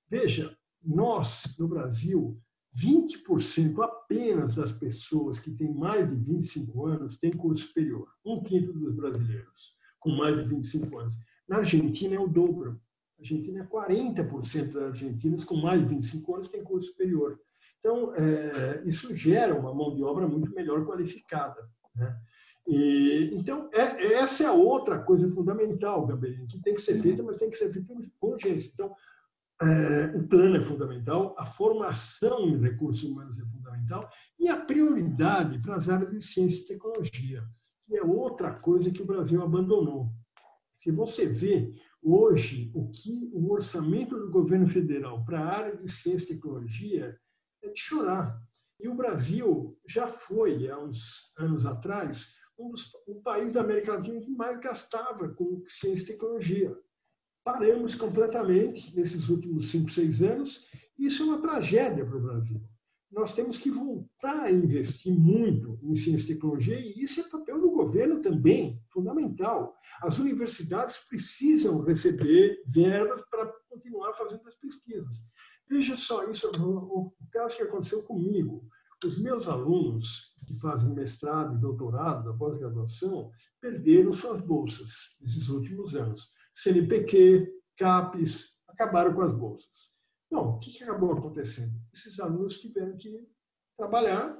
Veja, 0.08 0.56
nós, 0.82 1.54
no 1.58 1.68
Brasil, 1.68 2.40
20% 2.74 3.78
apenas 3.82 4.54
das 4.54 4.72
pessoas 4.72 5.38
que 5.38 5.50
têm 5.50 5.74
mais 5.74 6.08
de 6.08 6.16
25 6.16 6.86
anos 6.86 7.18
têm 7.18 7.30
curso 7.30 7.66
superior. 7.66 8.08
Um 8.24 8.42
quinto 8.42 8.72
dos 8.72 8.94
brasileiros 8.94 9.74
com 10.00 10.12
mais 10.12 10.34
de 10.34 10.48
25 10.48 10.98
anos. 10.98 11.14
Na 11.46 11.58
Argentina 11.58 12.14
é 12.14 12.18
o 12.18 12.26
dobro. 12.26 12.80
A 13.18 13.20
Argentina 13.20 13.60
é 13.60 13.66
40% 13.66 14.72
das 14.72 14.82
argentinas 14.82 15.44
com 15.44 15.56
mais 15.56 15.82
de 15.82 15.88
25 15.88 16.36
anos 16.36 16.48
têm 16.48 16.64
curso 16.64 16.88
superior. 16.88 17.38
Então, 17.78 18.14
é, 18.14 18.82
isso 18.84 19.14
gera 19.14 19.54
uma 19.54 19.74
mão 19.74 19.94
de 19.94 20.02
obra 20.02 20.26
muito 20.26 20.52
melhor 20.52 20.84
qualificada. 20.84 21.68
Né? 21.94 22.16
E, 22.66 23.30
então, 23.32 23.70
é, 23.72 24.14
essa 24.14 24.44
é 24.44 24.50
outra 24.50 24.98
coisa 24.98 25.28
fundamental, 25.30 26.06
Gabriel, 26.06 26.46
que 26.46 26.60
tem 26.60 26.74
que 26.74 26.82
ser 26.82 27.00
feita, 27.00 27.22
mas 27.22 27.38
tem 27.38 27.48
que 27.48 27.56
ser 27.56 27.72
feita 27.72 27.88
com 28.18 28.28
urgência. 28.28 28.70
Então, 28.74 28.94
é, 29.60 30.16
o 30.16 30.28
plano 30.28 30.56
é 30.56 30.60
fundamental, 30.60 31.34
a 31.36 31.44
formação 31.44 32.48
em 32.48 32.60
recursos 32.60 33.02
humanos 33.02 33.38
é 33.38 33.44
fundamental 33.44 34.08
e 34.38 34.48
a 34.48 34.56
prioridade 34.56 35.58
para 35.58 35.74
as 35.74 35.88
áreas 35.88 36.12
de 36.12 36.22
ciência 36.22 36.62
e 36.62 36.66
tecnologia, 36.66 37.42
que 37.84 37.96
é 37.96 38.02
outra 38.02 38.54
coisa 38.54 38.90
que 38.90 39.02
o 39.02 39.06
Brasil 39.06 39.42
abandonou. 39.42 40.12
Se 40.80 40.92
você 40.92 41.26
vê 41.26 41.74
hoje 42.00 42.70
o 42.72 42.88
que 42.88 43.28
o 43.32 43.50
orçamento 43.50 44.16
do 44.16 44.30
governo 44.30 44.68
federal 44.68 45.24
para 45.24 45.40
a 45.40 45.46
área 45.46 45.76
de 45.76 45.90
ciência 45.90 46.32
e 46.32 46.36
tecnologia 46.36 47.18
é 47.62 47.68
de 47.68 47.80
chorar. 47.80 48.40
E 48.80 48.88
o 48.88 48.94
Brasil 48.94 49.78
já 49.86 50.08
foi, 50.08 50.68
há 50.70 50.78
uns 50.78 51.34
anos 51.38 51.66
atrás, 51.66 52.34
um 52.58 52.70
dos, 52.70 52.90
o 53.06 53.20
país 53.22 53.52
da 53.52 53.60
América 53.60 53.94
Latina 53.94 54.20
que 54.20 54.30
mais 54.30 54.58
gastava 54.60 55.28
com 55.28 55.62
ciência 55.66 56.04
e 56.04 56.06
tecnologia 56.06 56.76
paramos 57.48 57.94
completamente 57.94 58.94
nesses 58.94 59.28
últimos 59.30 59.70
cinco, 59.70 59.90
seis 59.90 60.22
anos. 60.22 60.66
Isso 60.98 61.22
é 61.22 61.26
uma 61.26 61.40
tragédia 61.40 62.04
para 62.04 62.18
o 62.18 62.20
Brasil. 62.20 62.60
Nós 63.10 63.34
temos 63.34 63.56
que 63.56 63.70
voltar 63.70 64.44
a 64.44 64.52
investir 64.52 65.14
muito 65.14 65.78
em 65.82 65.94
ciência 65.94 66.26
e 66.26 66.34
tecnologia, 66.34 66.78
e 66.78 67.02
isso 67.02 67.22
é 67.22 67.28
papel 67.30 67.58
do 67.58 67.70
governo 67.70 68.20
também, 68.20 68.78
fundamental. 68.92 69.74
As 70.02 70.18
universidades 70.18 70.98
precisam 71.08 71.80
receber 71.80 72.62
verbas 72.66 73.22
para 73.30 73.46
continuar 73.70 74.12
fazendo 74.12 74.46
as 74.46 74.54
pesquisas. 74.56 75.14
Veja 75.70 75.96
só, 75.96 76.30
isso 76.30 76.50
o 76.50 77.12
caso 77.30 77.56
que 77.56 77.62
aconteceu 77.62 78.02
comigo. 78.02 78.66
Os 79.04 79.18
meus 79.18 79.46
alunos 79.46 80.34
que 80.46 80.54
fazem 80.54 80.92
mestrado 80.92 81.54
e 81.54 81.60
doutorado 81.60 82.24
da 82.24 82.36
pós-graduação 82.36 83.30
perderam 83.60 84.12
suas 84.12 84.40
bolsas 84.40 85.16
nesses 85.20 85.48
últimos 85.48 85.94
anos. 85.94 86.32
CNPq, 86.52 87.48
CAPES, 87.76 88.58
acabaram 88.66 89.14
com 89.14 89.22
as 89.22 89.32
bolsas. 89.32 89.98
Bom, 90.30 90.56
o 90.56 90.58
que 90.58 90.82
acabou 90.82 91.12
acontecendo? 91.12 91.72
Esses 91.94 92.18
alunos 92.18 92.58
tiveram 92.58 92.96
que 92.96 93.26
trabalhar, 93.76 94.36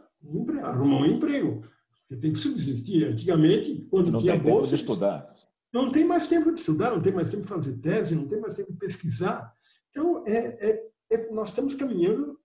arrumar 0.63 1.01
um 1.03 1.07
emprego, 1.07 1.63
porque 2.01 2.17
tem 2.17 2.33
que 2.33 2.39
subsistir. 2.39 3.07
Antigamente, 3.07 3.87
quando 3.91 4.11
não 4.11 4.19
tinha 4.19 4.33
tem 4.33 4.43
bolsa... 4.43 4.73
Tempo 4.73 4.85
de 4.85 4.93
estudar. 4.93 5.33
Não 5.73 5.93
tem 5.93 6.07
mais 6.07 6.27
tempo 6.27 6.53
de 6.53 6.61
estudar, 6.61 6.91
não 6.91 7.03
tem 7.03 7.13
mais 7.13 7.31
tempo 7.31 7.43
de 7.43 7.49
fazer 7.49 7.79
tese, 7.79 8.15
não 8.15 8.27
tem 8.27 8.41
mais 8.41 8.55
tempo 8.55 8.73
de 8.73 8.79
pesquisar. 8.79 9.53
Então, 9.91 10.25
é, 10.27 10.71
é, 10.71 10.89
é, 11.11 11.31
nós 11.31 11.51
estamos 11.51 11.75
caminhando 11.75 12.38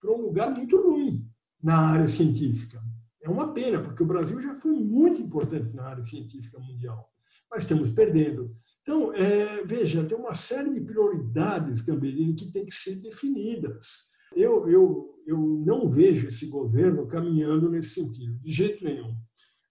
para 0.00 0.10
um 0.10 0.22
lugar 0.22 0.50
muito 0.50 0.80
ruim 0.80 1.24
na 1.62 1.76
área 1.76 2.08
científica. 2.08 2.82
É 3.22 3.28
uma 3.28 3.52
pena, 3.52 3.80
porque 3.80 4.02
o 4.02 4.06
Brasil 4.06 4.40
já 4.40 4.54
foi 4.54 4.72
muito 4.72 5.20
importante 5.20 5.74
na 5.74 5.84
área 5.84 6.04
científica 6.04 6.58
mundial, 6.58 7.12
mas 7.50 7.64
estamos 7.64 7.90
perdendo. 7.90 8.56
Então, 8.82 9.12
é, 9.12 9.62
veja, 9.64 10.04
tem 10.04 10.16
uma 10.16 10.34
série 10.34 10.72
de 10.72 10.80
prioridades, 10.80 11.82
Gamberini, 11.82 12.34
que 12.34 12.50
tem 12.50 12.64
que 12.64 12.72
ser 12.72 12.96
definidas. 12.96 14.10
Eu, 14.34 14.68
eu, 14.68 15.22
eu 15.26 15.38
não 15.38 15.90
vejo 15.90 16.28
esse 16.28 16.46
governo 16.46 17.06
caminhando 17.06 17.68
nesse 17.68 18.00
sentido, 18.00 18.38
de 18.38 18.50
jeito 18.50 18.82
nenhum. 18.82 19.14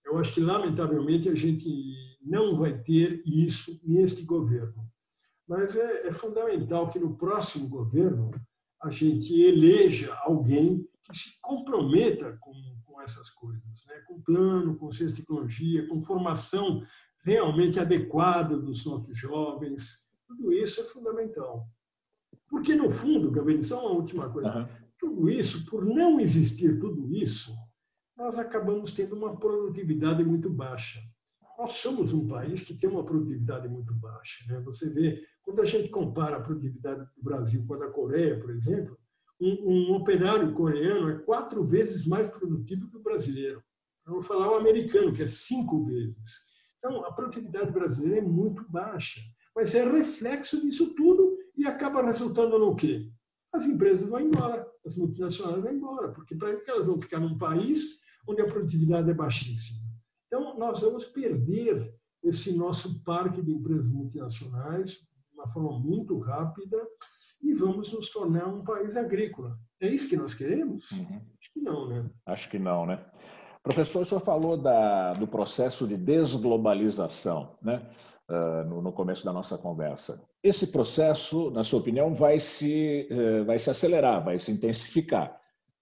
Eu 0.05 0.17
acho 0.17 0.33
que, 0.33 0.41
lamentavelmente, 0.41 1.27
a 1.27 1.35
gente 1.35 1.69
não 2.21 2.57
vai 2.57 2.77
ter 2.81 3.23
isso 3.25 3.79
neste 3.83 4.23
governo. 4.23 4.87
Mas 5.47 5.75
é, 5.75 6.07
é 6.07 6.13
fundamental 6.13 6.89
que 6.89 6.99
no 6.99 7.17
próximo 7.17 7.67
governo 7.67 8.29
a 8.81 8.89
gente 8.89 9.33
eleja 9.41 10.13
alguém 10.23 10.87
que 11.03 11.15
se 11.15 11.39
comprometa 11.41 12.37
com, 12.39 12.53
com 12.83 13.01
essas 13.01 13.29
coisas, 13.29 13.85
né? 13.87 13.99
com 14.07 14.21
plano, 14.21 14.77
com 14.77 14.91
ciência 14.91 15.15
e 15.15 15.17
tecnologia, 15.17 15.87
com 15.87 16.01
formação 16.01 16.79
realmente 17.23 17.79
adequado 17.79 18.61
dos 18.61 18.85
nossos 18.85 19.17
jovens. 19.17 20.09
Tudo 20.27 20.51
isso 20.51 20.81
é 20.81 20.83
fundamental. 20.83 21.67
Porque, 22.47 22.75
no 22.75 22.89
fundo, 22.89 23.31
Gabriel, 23.31 23.63
só 23.63 23.81
uma 23.81 23.97
última 23.97 24.29
coisa. 24.29 24.59
Uhum. 24.59 24.67
Tudo 24.97 25.29
isso, 25.29 25.65
por 25.65 25.85
não 25.85 26.19
existir 26.19 26.79
tudo 26.79 27.13
isso, 27.13 27.55
nós 28.17 28.37
acabamos 28.37 28.91
tendo 28.91 29.15
uma 29.15 29.37
produtividade 29.37 30.23
muito 30.23 30.49
baixa. 30.49 30.99
Nós 31.59 31.73
somos 31.73 32.13
um 32.13 32.25
país 32.25 32.63
que 32.63 32.73
tem 32.73 32.89
uma 32.89 33.03
produtividade 33.03 33.67
muito 33.67 33.93
baixa. 33.93 34.45
Né? 34.47 34.61
Você 34.61 34.89
vê, 34.89 35.21
quando 35.43 35.61
a 35.61 35.65
gente 35.65 35.89
compara 35.89 36.37
a 36.37 36.41
produtividade 36.41 37.01
do 37.01 37.21
Brasil 37.21 37.67
com 37.67 37.73
a 37.73 37.79
da 37.79 37.89
Coreia, 37.89 38.39
por 38.39 38.49
exemplo, 38.49 38.97
um, 39.41 39.91
um 39.91 39.95
operário 39.95 40.53
coreano 40.53 41.09
é 41.09 41.19
quatro 41.19 41.61
vezes 41.65 42.07
mais 42.07 42.29
produtivo 42.29 42.89
que 42.89 42.95
o 42.95 43.03
brasileiro. 43.03 43.61
Vou 44.05 44.23
falar 44.23 44.49
o 44.49 44.55
americano, 44.55 45.11
que 45.11 45.21
é 45.21 45.27
cinco 45.27 45.83
vezes. 45.83 46.49
Então, 46.77 47.03
a 47.05 47.11
produtividade 47.11 47.71
brasileira 47.71 48.19
é 48.19 48.21
muito 48.21 48.65
baixa, 48.69 49.19
mas 49.53 49.75
é 49.75 49.83
reflexo 49.83 50.61
disso 50.61 50.95
tudo 50.95 51.37
e 51.57 51.65
acaba 51.67 52.01
resultando 52.01 52.57
no 52.57 52.73
quê? 52.73 53.11
As 53.51 53.65
empresas 53.65 54.07
vão 54.07 54.21
embora, 54.21 54.65
as 54.85 54.95
multinacionais 54.95 55.61
vão 55.61 55.73
embora, 55.73 56.13
porque 56.13 56.35
para 56.35 56.55
que 56.55 56.71
elas 56.71 56.87
vão 56.87 56.97
ficar 56.97 57.19
num 57.19 57.37
país 57.37 57.99
onde 58.25 58.41
a 58.41 58.47
produtividade 58.47 59.09
é 59.11 59.13
baixíssima? 59.13 59.88
Então, 60.29 60.57
nós 60.59 60.81
vamos 60.81 61.05
perder 61.05 61.91
esse 62.23 62.55
nosso 62.55 63.03
parque 63.03 63.41
de 63.41 63.51
empresas 63.51 63.87
multinacionais 63.87 64.91
de 64.91 65.33
uma 65.33 65.47
forma 65.47 65.79
muito 65.79 66.19
rápida 66.19 66.77
e 67.41 67.53
vamos 67.53 67.91
nos 67.91 68.11
tornar 68.11 68.47
um 68.47 68.63
país 68.63 68.95
agrícola. 68.95 69.57
É 69.81 69.87
isso 69.87 70.07
que 70.07 70.15
nós 70.15 70.35
queremos? 70.35 70.91
Uhum. 70.91 71.21
Acho 71.39 71.53
que 71.53 71.61
não, 71.61 71.87
né? 71.87 72.09
Acho 72.27 72.49
que 72.49 72.59
não, 72.59 72.85
né? 72.85 73.03
Professor, 73.63 74.01
o 74.03 74.05
senhor 74.05 74.21
falou 74.21 74.55
da, 74.55 75.13
do 75.13 75.27
processo 75.27 75.87
de 75.87 75.97
desglobalização, 75.97 77.57
né? 77.61 77.89
Uh, 78.29 78.63
no, 78.69 78.81
no, 78.83 78.93
começo 78.93 79.25
da 79.25 79.33
nossa 79.33 79.57
conversa. 79.57 80.23
Esse 80.43 80.67
processo, 80.67 81.49
na 81.49 81.63
sua 81.63 81.79
opinião, 81.79 82.13
vai 82.13 82.39
se, 82.39 83.09
uh, 83.11 83.43
vai 83.43 83.57
se 83.57 83.71
acelerar, 83.71 84.23
vai 84.23 84.37
se 84.37 84.51
intensificar. 84.51 85.35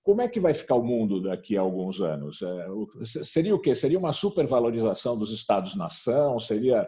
Como 0.08 0.22
é 0.22 0.30
que 0.30 0.40
vai 0.40 0.54
ficar 0.54 0.76
o 0.76 0.82
mundo 0.82 1.22
daqui 1.22 1.58
a 1.58 1.60
alguns 1.60 2.00
anos? 2.00 2.40
Uh, 2.42 3.06
seria 3.26 3.54
o 3.54 3.60
quê? 3.60 3.76
Seria 3.76 4.00
uma 4.00 4.14
supervalorização 4.14 5.20
dos 5.20 5.34
Estados-nação? 5.34 6.40
Seria, 6.40 6.88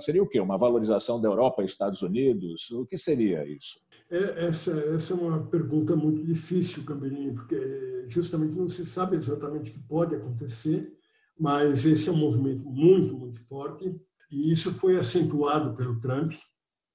seria 0.00 0.22
o 0.22 0.26
quê? 0.26 0.40
Uma 0.40 0.56
valorização 0.56 1.20
da 1.20 1.28
Europa 1.28 1.60
e 1.60 1.66
Estados 1.66 2.00
Unidos? 2.00 2.70
O 2.70 2.86
que 2.86 2.96
seria 2.96 3.46
isso? 3.46 3.78
É, 4.10 4.46
essa, 4.46 4.70
essa 4.94 5.12
é 5.12 5.16
uma 5.16 5.46
pergunta 5.48 5.94
muito 5.94 6.24
difícil, 6.24 6.86
Camberini, 6.86 7.34
porque 7.34 8.06
justamente 8.08 8.54
não 8.54 8.66
se 8.66 8.86
sabe 8.86 9.16
exatamente 9.16 9.70
o 9.70 9.74
que 9.74 9.86
pode 9.86 10.14
acontecer, 10.14 10.90
mas 11.38 11.84
esse 11.84 12.08
é 12.08 12.12
um 12.12 12.16
movimento 12.16 12.64
muito, 12.64 13.14
muito 13.14 13.46
forte, 13.46 13.94
e 14.32 14.50
isso 14.50 14.72
foi 14.72 14.96
acentuado 14.96 15.76
pelo 15.76 16.00
Trump, 16.00 16.32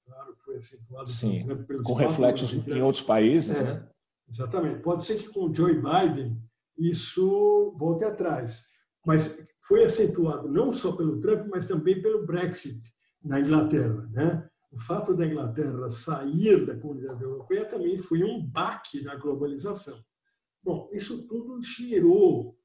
claro, 0.04 0.36
foi 0.44 0.58
acentuado 0.58 1.10
Sim, 1.10 1.46
pelo 1.46 1.63
Trump. 1.63 1.84
com 1.84 1.94
reflexos 1.94 2.68
em 2.68 2.82
outros 2.82 3.04
países, 3.04 3.56
é, 3.56 3.63
né? 3.63 3.92
Exatamente. 4.34 4.82
Pode 4.82 5.04
ser 5.04 5.17
que 5.17 5.30
com 5.30 5.48
o 5.48 5.54
Joe 5.54 5.74
Biden 5.74 6.41
isso 6.78 7.76
volte 7.78 8.04
atrás, 8.04 8.65
mas 9.06 9.38
foi 9.67 9.84
acentuado 9.84 10.50
não 10.50 10.74
só 10.74 10.91
pelo 10.91 11.19
Trump, 11.19 11.48
mas 11.50 11.67
também 11.67 12.02
pelo 12.02 12.26
Brexit 12.26 12.82
na 13.24 13.39
Inglaterra, 13.39 14.10
né? 14.12 14.50
o 14.72 14.80
fato 14.80 15.15
da 15.15 15.26
Inglaterra 15.26 15.88
sair 15.89 16.65
da 16.65 16.76
comunidade 16.76 17.22
europeia 17.22 17.63
também 17.65 17.98
foi 18.00 18.24
um 18.24 18.43
baque 18.43 19.04
na 19.04 19.15
globalização. 19.15 20.04
Bom, 20.63 20.89
isso 20.91 21.28
tudo 21.28 21.62
gerou 21.62 22.58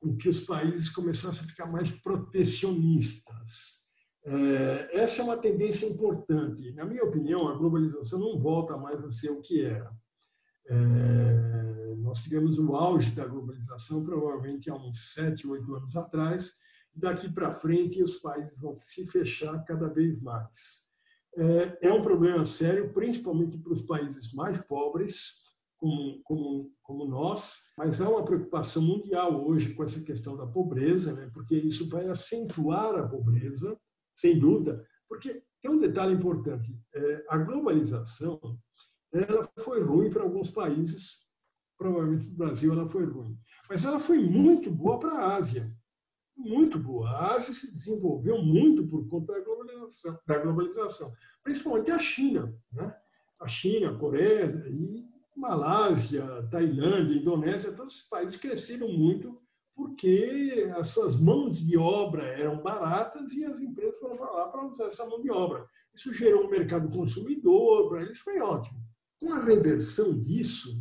com 0.00 0.16
que 0.16 0.28
os 0.28 0.40
países 0.40 0.88
começassem 0.88 1.42
a 1.42 1.48
ficar 1.48 1.66
mais 1.66 1.90
protecionistas. 1.90 3.84
É, 4.24 5.00
essa 5.00 5.22
é 5.22 5.24
uma 5.24 5.36
tendência 5.36 5.86
importante. 5.86 6.72
Na 6.72 6.84
minha 6.84 7.02
opinião, 7.02 7.48
a 7.48 7.56
globalização 7.56 8.20
não 8.20 8.38
volta 8.38 8.76
mais 8.76 9.02
a 9.04 9.10
ser 9.10 9.30
o 9.30 9.40
que 9.40 9.64
era. 9.64 9.90
É, 10.68 11.94
nós 11.98 12.22
tivemos 12.22 12.58
o 12.58 12.74
auge 12.74 13.10
da 13.12 13.26
globalização 13.26 14.04
provavelmente 14.04 14.70
há 14.70 14.74
uns 14.74 15.12
sete, 15.12 15.46
oito 15.46 15.74
anos 15.74 15.96
atrás. 15.96 16.52
Daqui 16.94 17.30
para 17.30 17.52
frente, 17.52 18.02
os 18.02 18.16
países 18.16 18.58
vão 18.58 18.74
se 18.76 19.04
fechar 19.06 19.62
cada 19.64 19.88
vez 19.88 20.20
mais. 20.20 20.86
É, 21.36 21.88
é 21.88 21.92
um 21.92 22.00
problema 22.00 22.44
sério, 22.44 22.92
principalmente 22.92 23.58
para 23.58 23.72
os 23.72 23.82
países 23.82 24.32
mais 24.32 24.58
pobres, 24.62 25.44
como, 25.76 26.22
como, 26.22 26.72
como 26.82 27.04
nós, 27.04 27.72
mas 27.76 28.00
há 28.00 28.08
uma 28.08 28.24
preocupação 28.24 28.82
mundial 28.82 29.46
hoje 29.46 29.74
com 29.74 29.84
essa 29.84 30.02
questão 30.02 30.36
da 30.36 30.46
pobreza, 30.46 31.12
né? 31.12 31.30
porque 31.34 31.54
isso 31.54 31.88
vai 31.88 32.08
acentuar 32.08 32.94
a 32.94 33.06
pobreza, 33.06 33.78
sem 34.14 34.38
dúvida, 34.38 34.82
porque 35.06 35.42
tem 35.62 35.70
um 35.70 35.78
detalhe 35.78 36.14
importante: 36.14 36.74
é, 36.94 37.24
a 37.28 37.36
globalização 37.36 38.40
ela 39.12 39.48
foi 39.58 39.82
ruim 39.82 40.10
para 40.10 40.22
alguns 40.22 40.50
países, 40.50 41.26
provavelmente 41.78 42.28
no 42.28 42.36
Brasil 42.36 42.72
ela 42.72 42.86
foi 42.86 43.04
ruim, 43.04 43.38
mas 43.68 43.84
ela 43.84 44.00
foi 44.00 44.18
muito 44.18 44.70
boa 44.70 44.98
para 44.98 45.12
a 45.12 45.36
Ásia 45.36 45.74
muito 46.36 46.78
boa. 46.78 47.08
A 47.08 47.34
Ásia 47.34 47.54
se 47.54 47.72
desenvolveu 47.72 48.42
muito 48.42 48.86
por 48.86 49.08
conta 49.08 49.32
da 49.32 49.40
globalização, 49.40 50.18
da 50.26 50.38
globalização 50.38 51.12
principalmente 51.42 51.90
a 51.90 51.98
China. 51.98 52.54
Né? 52.72 52.94
A 53.40 53.48
China, 53.48 53.90
a 53.90 53.98
Coreia, 53.98 54.46
e 54.68 55.04
Malásia, 55.36 56.24
Tailândia, 56.50 57.16
Indonésia, 57.16 57.72
todos 57.72 57.94
esses 57.94 58.08
países 58.08 58.38
cresceram 58.38 58.88
muito 58.88 59.40
porque 59.74 60.72
as 60.74 60.88
suas 60.88 61.20
mãos 61.20 61.58
de 61.58 61.76
obra 61.76 62.24
eram 62.28 62.62
baratas 62.62 63.32
e 63.32 63.44
as 63.44 63.60
empresas 63.60 63.98
foram 63.98 64.16
para 64.16 64.30
lá 64.30 64.48
para 64.48 64.66
usar 64.66 64.86
essa 64.86 65.04
mão 65.04 65.20
de 65.20 65.30
obra. 65.30 65.66
Isso 65.94 66.14
gerou 66.14 66.46
um 66.46 66.50
mercado 66.50 66.88
consumidor, 66.88 67.90
para 67.90 68.02
eles 68.02 68.18
foi 68.18 68.40
ótimo. 68.40 68.80
Com 69.26 69.32
a 69.32 69.40
reversão 69.40 70.16
disso, 70.16 70.80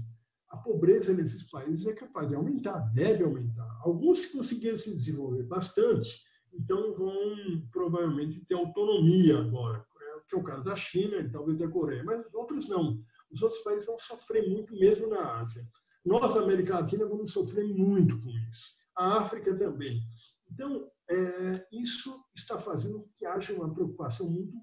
a 0.51 0.57
pobreza 0.57 1.11
nesses 1.11 1.49
países 1.49 1.87
é 1.87 1.93
capaz 1.95 2.29
de 2.29 2.35
aumentar, 2.35 2.77
deve 2.93 3.23
aumentar. 3.23 3.67
Alguns 3.81 4.27
conseguiram 4.27 4.77
se 4.77 4.93
desenvolver 4.93 5.41
bastante, 5.41 6.23
então 6.53 6.93
vão 6.93 7.67
provavelmente 7.71 8.45
ter 8.45 8.53
autonomia 8.53 9.39
agora, 9.39 9.83
que 10.29 10.35
é 10.35 10.37
o 10.37 10.43
caso 10.43 10.63
da 10.63 10.75
China 10.75 11.15
e 11.17 11.31
talvez 11.31 11.57
da 11.57 11.67
Coreia, 11.67 12.03
mas 12.03 12.23
outros 12.35 12.69
não. 12.69 13.03
Os 13.31 13.41
outros 13.41 13.63
países 13.63 13.87
vão 13.87 13.97
sofrer 13.97 14.47
muito 14.47 14.75
mesmo 14.75 15.07
na 15.07 15.39
Ásia. 15.39 15.67
Nós, 16.05 16.35
na 16.35 16.43
América 16.43 16.75
Latina, 16.75 17.03
vamos 17.07 17.31
sofrer 17.31 17.65
muito 17.65 18.21
com 18.21 18.29
isso. 18.47 18.77
A 18.95 19.17
África 19.17 19.57
também. 19.57 20.03
Então, 20.51 20.87
é, 21.09 21.67
isso 21.71 22.23
está 22.35 22.59
fazendo 22.59 23.09
que 23.17 23.25
haja 23.25 23.55
uma 23.55 23.73
preocupação 23.73 24.29
muito, 24.29 24.55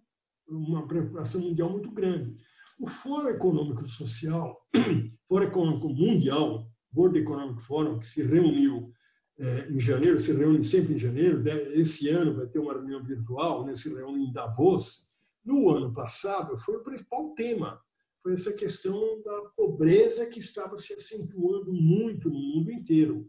uma 0.46 0.86
preocupação 0.86 1.40
mundial 1.40 1.68
muito 1.68 1.90
grande. 1.90 2.36
O 2.78 2.88
Fórum 2.88 3.28
Econômico 3.28 3.88
Social, 3.88 4.66
Fórum 5.28 5.44
Econômico 5.44 5.88
Mundial, 5.88 6.66
World 6.94 7.18
Economic 7.18 7.62
Forum, 7.62 7.98
que 7.98 8.06
se 8.06 8.22
reuniu 8.22 8.92
é, 9.38 9.68
em 9.70 9.80
janeiro, 9.80 10.18
se 10.18 10.32
reúne 10.32 10.62
sempre 10.62 10.94
em 10.94 10.98
janeiro, 10.98 11.42
esse 11.72 12.08
ano 12.08 12.36
vai 12.36 12.46
ter 12.46 12.58
uma 12.58 12.74
reunião 12.74 13.02
virtual, 13.02 13.64
né? 13.64 13.74
se 13.74 13.92
reúne 13.92 14.26
em 14.26 14.32
Davos. 14.32 15.10
No 15.44 15.70
ano 15.70 15.92
passado, 15.92 16.56
foi 16.58 16.76
o 16.76 16.84
principal 16.84 17.34
tema, 17.34 17.80
foi 18.22 18.34
essa 18.34 18.52
questão 18.52 19.20
da 19.22 19.50
pobreza 19.56 20.26
que 20.26 20.38
estava 20.38 20.76
se 20.78 20.92
acentuando 20.92 21.72
muito 21.72 22.30
no 22.30 22.38
mundo 22.38 22.70
inteiro. 22.70 23.28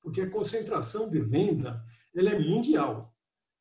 Porque 0.00 0.20
a 0.20 0.30
concentração 0.30 1.10
de 1.10 1.20
renda 1.20 1.82
ela 2.14 2.30
é 2.30 2.38
mundial. 2.38 3.12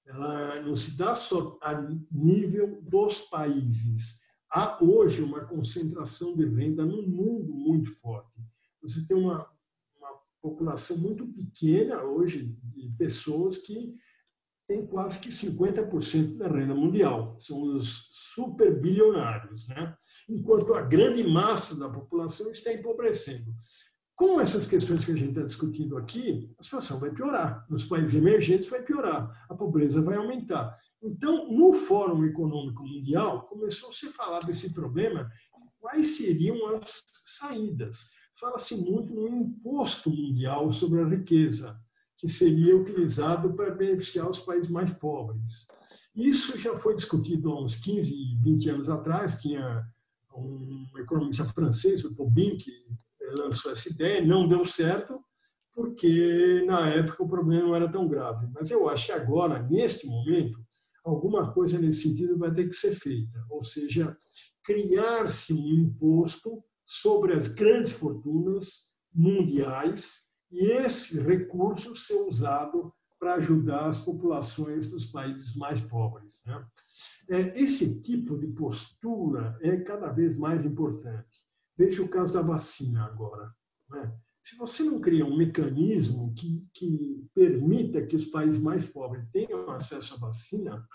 Ela 0.05 0.61
não 0.61 0.75
se 0.75 0.95
dá 0.95 1.15
só 1.15 1.57
a 1.63 1.73
nível 2.11 2.79
dos 2.83 3.21
países. 3.21 4.21
Há 4.51 4.83
hoje 4.83 5.23
uma 5.23 5.45
concentração 5.45 6.35
de 6.35 6.45
renda 6.45 6.85
no 6.85 7.01
mundo 7.01 7.53
muito 7.53 7.93
forte. 7.95 8.41
Você 8.81 9.05
tem 9.05 9.17
uma, 9.17 9.49
uma 9.97 10.19
população 10.41 10.97
muito 10.97 11.27
pequena 11.27 12.03
hoje 12.03 12.55
de 12.63 12.89
pessoas 12.97 13.57
que 13.57 13.95
tem 14.67 14.85
quase 14.85 15.19
que 15.19 15.29
50% 15.29 16.37
da 16.37 16.47
renda 16.47 16.73
mundial. 16.73 17.37
São 17.39 17.61
os 17.75 18.07
super 18.11 18.79
bilionários, 18.79 19.67
né? 19.67 19.95
enquanto 20.27 20.73
a 20.73 20.81
grande 20.81 21.23
massa 21.23 21.77
da 21.77 21.89
população 21.89 22.49
está 22.49 22.73
empobrecendo. 22.73 23.53
Com 24.15 24.39
essas 24.39 24.65
questões 24.65 25.03
que 25.03 25.11
a 25.11 25.15
gente 25.15 25.31
está 25.31 25.41
discutindo 25.41 25.97
aqui, 25.97 26.49
a 26.57 26.63
situação 26.63 26.99
vai 26.99 27.11
piorar. 27.11 27.65
Nos 27.69 27.83
países 27.83 28.15
emergentes 28.15 28.69
vai 28.69 28.81
piorar, 28.81 29.45
a 29.49 29.53
pobreza 29.53 30.01
vai 30.01 30.15
aumentar. 30.15 30.77
Então, 31.03 31.51
no 31.51 31.73
Fórum 31.73 32.23
Econômico 32.23 32.81
Mundial, 32.81 33.45
começou 33.45 33.89
a 33.89 33.93
se 33.93 34.09
falar 34.11 34.39
desse 34.45 34.73
problema 34.73 35.29
quais 35.79 36.15
seriam 36.15 36.75
as 36.77 37.03
saídas. 37.25 38.09
Fala-se 38.39 38.75
muito 38.75 39.13
no 39.13 39.27
imposto 39.27 40.09
mundial 40.09 40.71
sobre 40.71 41.01
a 41.01 41.07
riqueza, 41.07 41.77
que 42.17 42.29
seria 42.29 42.75
utilizado 42.75 43.53
para 43.53 43.75
beneficiar 43.75 44.29
os 44.29 44.39
países 44.39 44.69
mais 44.69 44.91
pobres. 44.93 45.67
Isso 46.15 46.57
já 46.57 46.75
foi 46.77 46.95
discutido 46.95 47.51
há 47.51 47.61
uns 47.61 47.75
15, 47.75 48.39
20 48.41 48.69
anos 48.69 48.89
atrás. 48.89 49.41
Tinha 49.41 49.85
um 50.33 50.87
economista 50.97 51.43
francês, 51.43 52.03
o 52.05 52.15
Tobin, 52.15 52.57
que 52.57 52.71
lançou 53.31 53.71
essa 53.71 53.89
ideia, 53.89 54.25
não 54.25 54.47
deu 54.47 54.65
certo, 54.65 55.19
porque 55.73 56.63
na 56.65 56.89
época 56.89 57.23
o 57.23 57.27
problema 57.27 57.67
não 57.67 57.75
era 57.75 57.91
tão 57.91 58.07
grave. 58.07 58.47
Mas 58.53 58.71
eu 58.71 58.87
acho 58.87 59.07
que 59.07 59.11
agora, 59.11 59.61
neste 59.63 60.07
momento, 60.07 60.59
alguma 61.03 61.51
coisa 61.53 61.77
nesse 61.77 62.03
sentido 62.03 62.37
vai 62.37 62.53
ter 62.53 62.67
que 62.67 62.73
ser 62.73 62.95
feita, 62.95 63.45
ou 63.49 63.63
seja, 63.63 64.17
criar-se 64.63 65.53
um 65.53 65.67
imposto 65.67 66.63
sobre 66.85 67.33
as 67.33 67.47
grandes 67.47 67.91
fortunas 67.91 68.91
mundiais 69.13 70.29
e 70.51 70.65
esse 70.71 71.19
recurso 71.19 71.95
ser 71.95 72.15
usado 72.21 72.93
para 73.19 73.35
ajudar 73.35 73.87
as 73.87 73.99
populações 73.99 74.87
dos 74.87 75.05
países 75.05 75.55
mais 75.55 75.81
pobres. 75.81 76.41
Né? 76.45 76.65
É, 77.29 77.59
esse 77.59 78.01
tipo 78.01 78.37
de 78.37 78.47
postura 78.47 79.57
é 79.61 79.77
cada 79.77 80.11
vez 80.11 80.37
mais 80.37 80.63
importante. 80.65 81.44
Veja 81.77 82.01
o 82.01 82.09
caso 82.09 82.33
da 82.33 82.41
vacina 82.41 83.05
agora. 83.05 83.53
Né? 83.89 84.13
Se 84.41 84.55
você 84.55 84.83
não 84.83 85.01
cria 85.01 85.25
um 85.25 85.35
mecanismo 85.35 86.33
que, 86.35 86.65
que 86.73 87.27
permita 87.33 88.05
que 88.05 88.15
os 88.15 88.25
países 88.25 88.61
mais 88.61 88.85
pobres 88.85 89.27
tenham 89.31 89.69
acesso 89.71 90.13
à 90.13 90.17
vacina, 90.17 90.87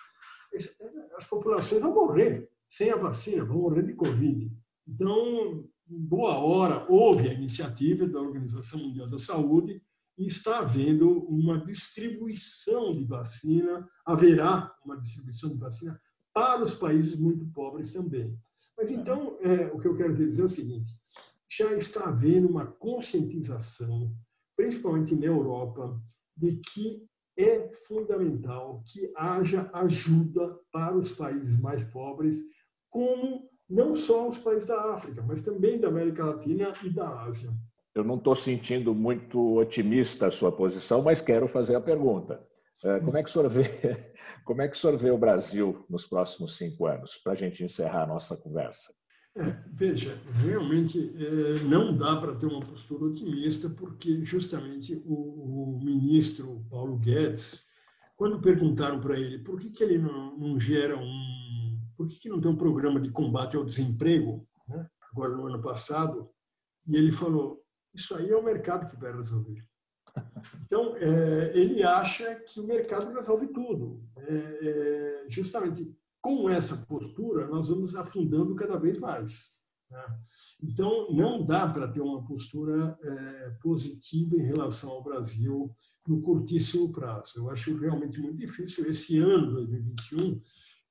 as 1.16 1.24
populações 1.24 1.80
vão 1.80 1.94
morrer 1.94 2.48
sem 2.68 2.90
a 2.90 2.96
vacina, 2.96 3.44
vão 3.44 3.58
morrer 3.58 3.82
de 3.82 3.94
Covid. 3.94 4.50
Então, 4.86 5.68
em 5.88 5.98
boa 5.98 6.38
hora, 6.38 6.86
houve 6.88 7.28
a 7.28 7.32
iniciativa 7.32 8.06
da 8.06 8.20
Organização 8.20 8.78
Mundial 8.78 9.08
da 9.08 9.18
Saúde 9.18 9.82
e 10.16 10.26
está 10.26 10.60
havendo 10.60 11.24
uma 11.24 11.58
distribuição 11.64 12.92
de 12.92 13.04
vacina, 13.04 13.88
haverá 14.04 14.72
uma 14.84 14.96
distribuição 15.00 15.50
de 15.50 15.58
vacina 15.58 15.98
para 16.32 16.62
os 16.62 16.74
países 16.74 17.16
muito 17.16 17.44
pobres 17.46 17.92
também. 17.92 18.38
Mas 18.76 18.90
então, 18.90 19.38
é, 19.40 19.66
o 19.66 19.78
que 19.78 19.88
eu 19.88 19.94
quero 19.94 20.14
dizer 20.14 20.42
é 20.42 20.44
o 20.44 20.48
seguinte: 20.48 20.94
já 21.48 21.72
está 21.74 22.04
havendo 22.08 22.48
uma 22.48 22.66
conscientização, 22.66 24.12
principalmente 24.56 25.14
na 25.14 25.26
Europa, 25.26 26.00
de 26.36 26.56
que 26.56 27.04
é 27.36 27.70
fundamental 27.86 28.82
que 28.86 29.12
haja 29.16 29.70
ajuda 29.72 30.58
para 30.72 30.96
os 30.96 31.12
países 31.12 31.58
mais 31.58 31.82
pobres, 31.84 32.42
como 32.88 33.48
não 33.68 33.94
só 33.94 34.28
os 34.28 34.38
países 34.38 34.66
da 34.66 34.92
África, 34.92 35.22
mas 35.22 35.40
também 35.40 35.78
da 35.78 35.88
América 35.88 36.24
Latina 36.24 36.72
e 36.82 36.90
da 36.90 37.08
Ásia. 37.22 37.50
Eu 37.94 38.04
não 38.04 38.16
estou 38.16 38.34
sentindo 38.36 38.94
muito 38.94 39.56
otimista 39.56 40.26
a 40.26 40.30
sua 40.30 40.52
posição, 40.52 41.02
mas 41.02 41.20
quero 41.20 41.48
fazer 41.48 41.74
a 41.74 41.80
pergunta. 41.80 42.44
É, 42.82 42.98
como 43.00 43.16
é 43.16 43.22
que 43.22 43.28
o 43.28 43.32
senhor 43.32 43.48
vê, 43.48 43.62
como 44.44 44.62
é 44.62 44.68
que 44.68 44.76
o, 44.76 44.78
senhor 44.78 44.96
vê 44.96 45.10
o 45.10 45.18
Brasil 45.18 45.84
nos 45.88 46.06
próximos 46.06 46.56
cinco 46.56 46.86
anos, 46.86 47.18
para 47.18 47.32
a 47.32 47.36
gente 47.36 47.62
encerrar 47.62 48.04
a 48.04 48.06
nossa 48.06 48.36
conversa? 48.36 48.94
É, 49.36 49.42
veja, 49.72 50.20
realmente 50.42 51.14
é, 51.16 51.62
não 51.62 51.96
dá 51.96 52.16
para 52.16 52.34
ter 52.34 52.46
uma 52.46 52.60
postura 52.60 53.04
otimista, 53.04 53.70
porque 53.70 54.24
justamente 54.24 55.00
o, 55.04 55.76
o, 55.76 55.80
ministro 55.84 56.66
Paulo 56.68 56.98
Guedes, 56.98 57.64
quando 58.16 58.40
perguntaram 58.40 58.98
para 58.98 59.18
ele 59.18 59.38
por 59.38 59.60
que, 59.60 59.70
que 59.70 59.84
ele 59.84 59.98
não, 59.98 60.36
não 60.36 60.58
gera 60.58 60.98
um. 60.98 61.78
por 61.96 62.08
que, 62.08 62.18
que 62.18 62.28
não 62.28 62.40
tem 62.40 62.50
um 62.50 62.56
programa 62.56 62.98
de 62.98 63.10
combate 63.10 63.56
ao 63.56 63.64
desemprego, 63.64 64.44
né, 64.66 64.88
agora 65.12 65.36
no 65.36 65.46
ano 65.46 65.62
passado, 65.62 66.28
e 66.84 66.96
ele 66.96 67.12
falou: 67.12 67.62
isso 67.94 68.16
aí 68.16 68.30
é 68.30 68.36
o 68.36 68.44
mercado 68.44 68.90
que 68.90 69.00
vai 69.00 69.12
resolver. 69.12 69.64
Então, 70.64 70.96
é, 70.96 71.52
ele 71.54 71.82
acha 71.82 72.34
que 72.36 72.60
o 72.60 72.66
mercado 72.66 73.12
resolve 73.12 73.48
tudo. 73.48 74.02
É, 74.16 74.24
é, 74.24 75.26
justamente 75.28 75.94
com 76.20 76.48
essa 76.48 76.76
postura, 76.76 77.48
nós 77.48 77.68
vamos 77.68 77.94
afundando 77.94 78.54
cada 78.54 78.78
vez 78.78 78.98
mais. 78.98 79.60
Né? 79.90 80.18
Então, 80.62 81.10
não 81.12 81.44
dá 81.44 81.66
para 81.66 81.88
ter 81.88 82.00
uma 82.00 82.24
postura 82.24 82.98
é, 83.02 83.50
positiva 83.60 84.36
em 84.36 84.46
relação 84.46 84.90
ao 84.90 85.02
Brasil 85.02 85.74
no 86.06 86.20
curtíssimo 86.20 86.92
prazo. 86.92 87.32
Eu 87.36 87.50
acho 87.50 87.76
realmente 87.76 88.20
muito 88.20 88.38
difícil. 88.38 88.86
Esse 88.86 89.18
ano, 89.18 89.52
2021, 89.52 90.40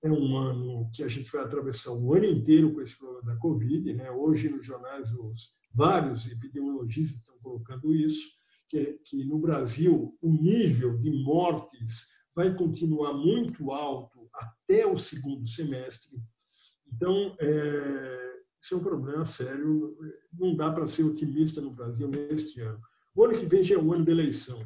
é 0.02 0.12
um 0.12 0.38
ano 0.38 0.90
que 0.94 1.04
a 1.04 1.08
gente 1.08 1.32
vai 1.32 1.42
atravessar 1.44 1.92
o 1.92 2.14
ano 2.14 2.26
inteiro 2.26 2.74
com 2.74 2.82
esse 2.82 2.98
problema 2.98 3.34
da 3.34 3.38
Covid. 3.38 3.94
Né? 3.94 4.10
Hoje, 4.12 4.50
nos 4.50 4.66
jornais, 4.66 5.12
os 5.12 5.54
vários 5.74 6.30
epidemiologistas 6.32 7.20
estão 7.20 7.36
colocando 7.42 7.94
isso 7.94 8.39
que, 8.70 9.00
que 9.04 9.26
no 9.26 9.40
Brasil 9.40 10.16
o 10.22 10.32
nível 10.32 10.98
de 10.98 11.12
mortes 11.12 12.08
vai 12.36 12.56
continuar 12.56 13.14
muito 13.14 13.72
alto 13.72 14.30
até 14.34 14.86
o 14.86 14.98
segundo 14.98 15.48
semestre. 15.48 16.18
Então, 16.94 17.36
é, 17.40 18.40
isso 18.62 18.76
é 18.76 18.78
um 18.78 18.84
problema 18.84 19.26
sério. 19.26 19.98
Não 20.32 20.56
dá 20.56 20.72
para 20.72 20.88
ser 20.88 21.04
otimista 21.04 21.60
no 21.60 21.72
Brasil 21.72 22.08
neste 22.08 22.62
ano. 22.62 22.80
O 23.16 23.26
ano 23.26 23.38
que 23.38 23.46
vem 23.46 23.64
já 23.64 23.76
é 23.76 23.78
o 23.78 23.94
ano 23.94 24.06
da 24.06 24.12
eleição. 24.12 24.66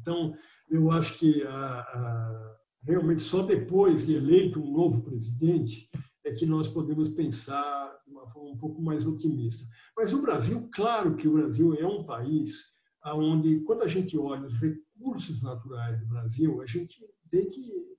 Então, 0.00 0.34
eu 0.70 0.90
acho 0.90 1.18
que 1.18 1.42
a, 1.42 1.80
a, 1.80 2.56
realmente 2.82 3.20
só 3.20 3.42
depois 3.42 4.06
de 4.06 4.14
eleito 4.14 4.62
um 4.62 4.72
novo 4.72 5.02
presidente 5.02 5.90
é 6.24 6.32
que 6.32 6.46
nós 6.46 6.68
podemos 6.68 7.08
pensar 7.08 7.98
de 8.06 8.12
uma 8.12 8.26
forma 8.28 8.50
um 8.50 8.56
pouco 8.56 8.80
mais 8.80 9.06
otimista. 9.06 9.66
Mas 9.96 10.12
o 10.12 10.22
Brasil, 10.22 10.68
claro 10.72 11.16
que 11.16 11.26
o 11.26 11.32
Brasil 11.32 11.74
é 11.74 11.86
um 11.86 12.04
país 12.04 12.77
onde, 13.06 13.60
quando 13.60 13.82
a 13.82 13.88
gente 13.88 14.18
olha 14.18 14.46
os 14.46 14.54
recursos 14.54 15.42
naturais 15.42 15.98
do 15.98 16.06
Brasil, 16.06 16.60
a 16.60 16.66
gente 16.66 17.04
vê 17.30 17.46
que 17.46 17.96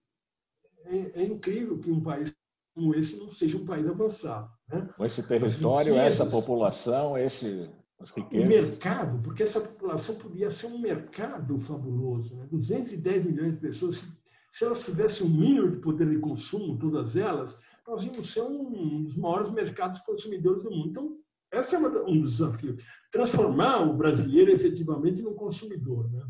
é, 0.86 1.22
é 1.22 1.26
incrível 1.26 1.80
que 1.80 1.92
um 1.92 2.02
país 2.02 2.34
como 2.74 2.96
esse 2.96 3.20
não 3.20 3.32
seja 3.32 3.58
um 3.58 3.66
país 3.66 3.86
avançado. 3.88 4.50
Né? 4.70 4.90
Com 4.96 5.06
esse 5.06 5.22
território, 5.24 5.94
riquezas, 5.94 6.22
essa 6.22 6.26
população, 6.26 7.18
esse, 7.18 7.70
as 8.00 8.12
riquezas. 8.12 8.46
O 8.46 8.48
mercado, 8.48 9.22
porque 9.22 9.44
essa 9.44 9.60
população 9.60 10.16
podia 10.16 10.50
ser 10.50 10.68
um 10.68 10.80
mercado 10.80 11.60
fabuloso. 11.60 12.36
Né? 12.36 12.48
210 12.50 13.26
milhões 13.26 13.54
de 13.54 13.60
pessoas 13.60 14.04
Se 14.52 14.64
elas 14.64 14.84
tivessem 14.84 15.28
um 15.28 15.30
mínimo 15.30 15.70
de 15.72 15.78
poder 15.78 16.10
de 16.10 16.20
consumo, 16.20 16.80
todas 16.80 17.16
elas, 17.16 17.60
nós 17.86 18.04
íamos 18.04 18.32
ser 18.32 18.42
um 18.42 19.04
dos 19.04 19.18
maiores 19.18 19.52
mercados 19.52 20.00
consumidores 20.02 20.64
do 20.64 20.72
mundo. 20.72 20.90
Então, 20.90 21.18
esse 21.52 21.76
é 21.76 21.80
um 21.80 22.22
dos 22.22 22.38
desafios. 22.38 22.84
Transformar 23.12 23.82
o 23.82 23.98
brasileiro 23.98 24.52
efetivamente 24.52 25.22
num 25.22 25.34
consumidor. 25.34 26.12
Né? 26.12 26.24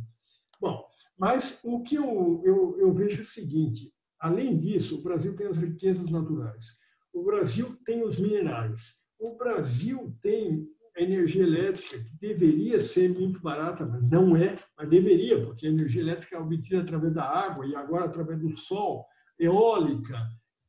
Bom, 0.60 0.86
mas 1.18 1.62
o 1.64 1.82
que 1.82 1.96
eu, 1.96 2.42
eu, 2.44 2.78
eu 2.80 2.94
vejo 2.94 3.20
é 3.20 3.24
o 3.24 3.26
seguinte: 3.26 3.92
além 4.20 4.58
disso, 4.58 5.00
o 5.00 5.04
Brasil 5.04 5.36
tem 5.36 5.48
as 5.48 5.58
riquezas 5.58 6.10
naturais, 6.10 6.78
o 7.14 7.24
Brasil 7.24 7.78
tem 7.84 8.04
os 8.04 8.18
minerais, 8.18 9.00
o 9.20 9.36
Brasil 9.36 10.16
tem 10.22 10.68
a 10.98 11.02
energia 11.02 11.44
elétrica, 11.44 12.04
que 12.04 12.18
deveria 12.20 12.80
ser 12.80 13.10
muito 13.10 13.42
barata, 13.42 13.86
mas 13.86 14.04
não 14.10 14.36
é, 14.36 14.58
mas 14.78 14.90
deveria, 14.90 15.46
porque 15.46 15.66
a 15.66 15.70
energia 15.70 16.02
elétrica 16.02 16.36
é 16.36 16.40
obtida 16.40 16.82
através 16.82 17.14
da 17.14 17.24
água 17.24 17.66
e 17.66 17.76
agora 17.76 18.06
através 18.06 18.40
do 18.40 18.56
sol, 18.58 19.06
eólica, 19.40 20.18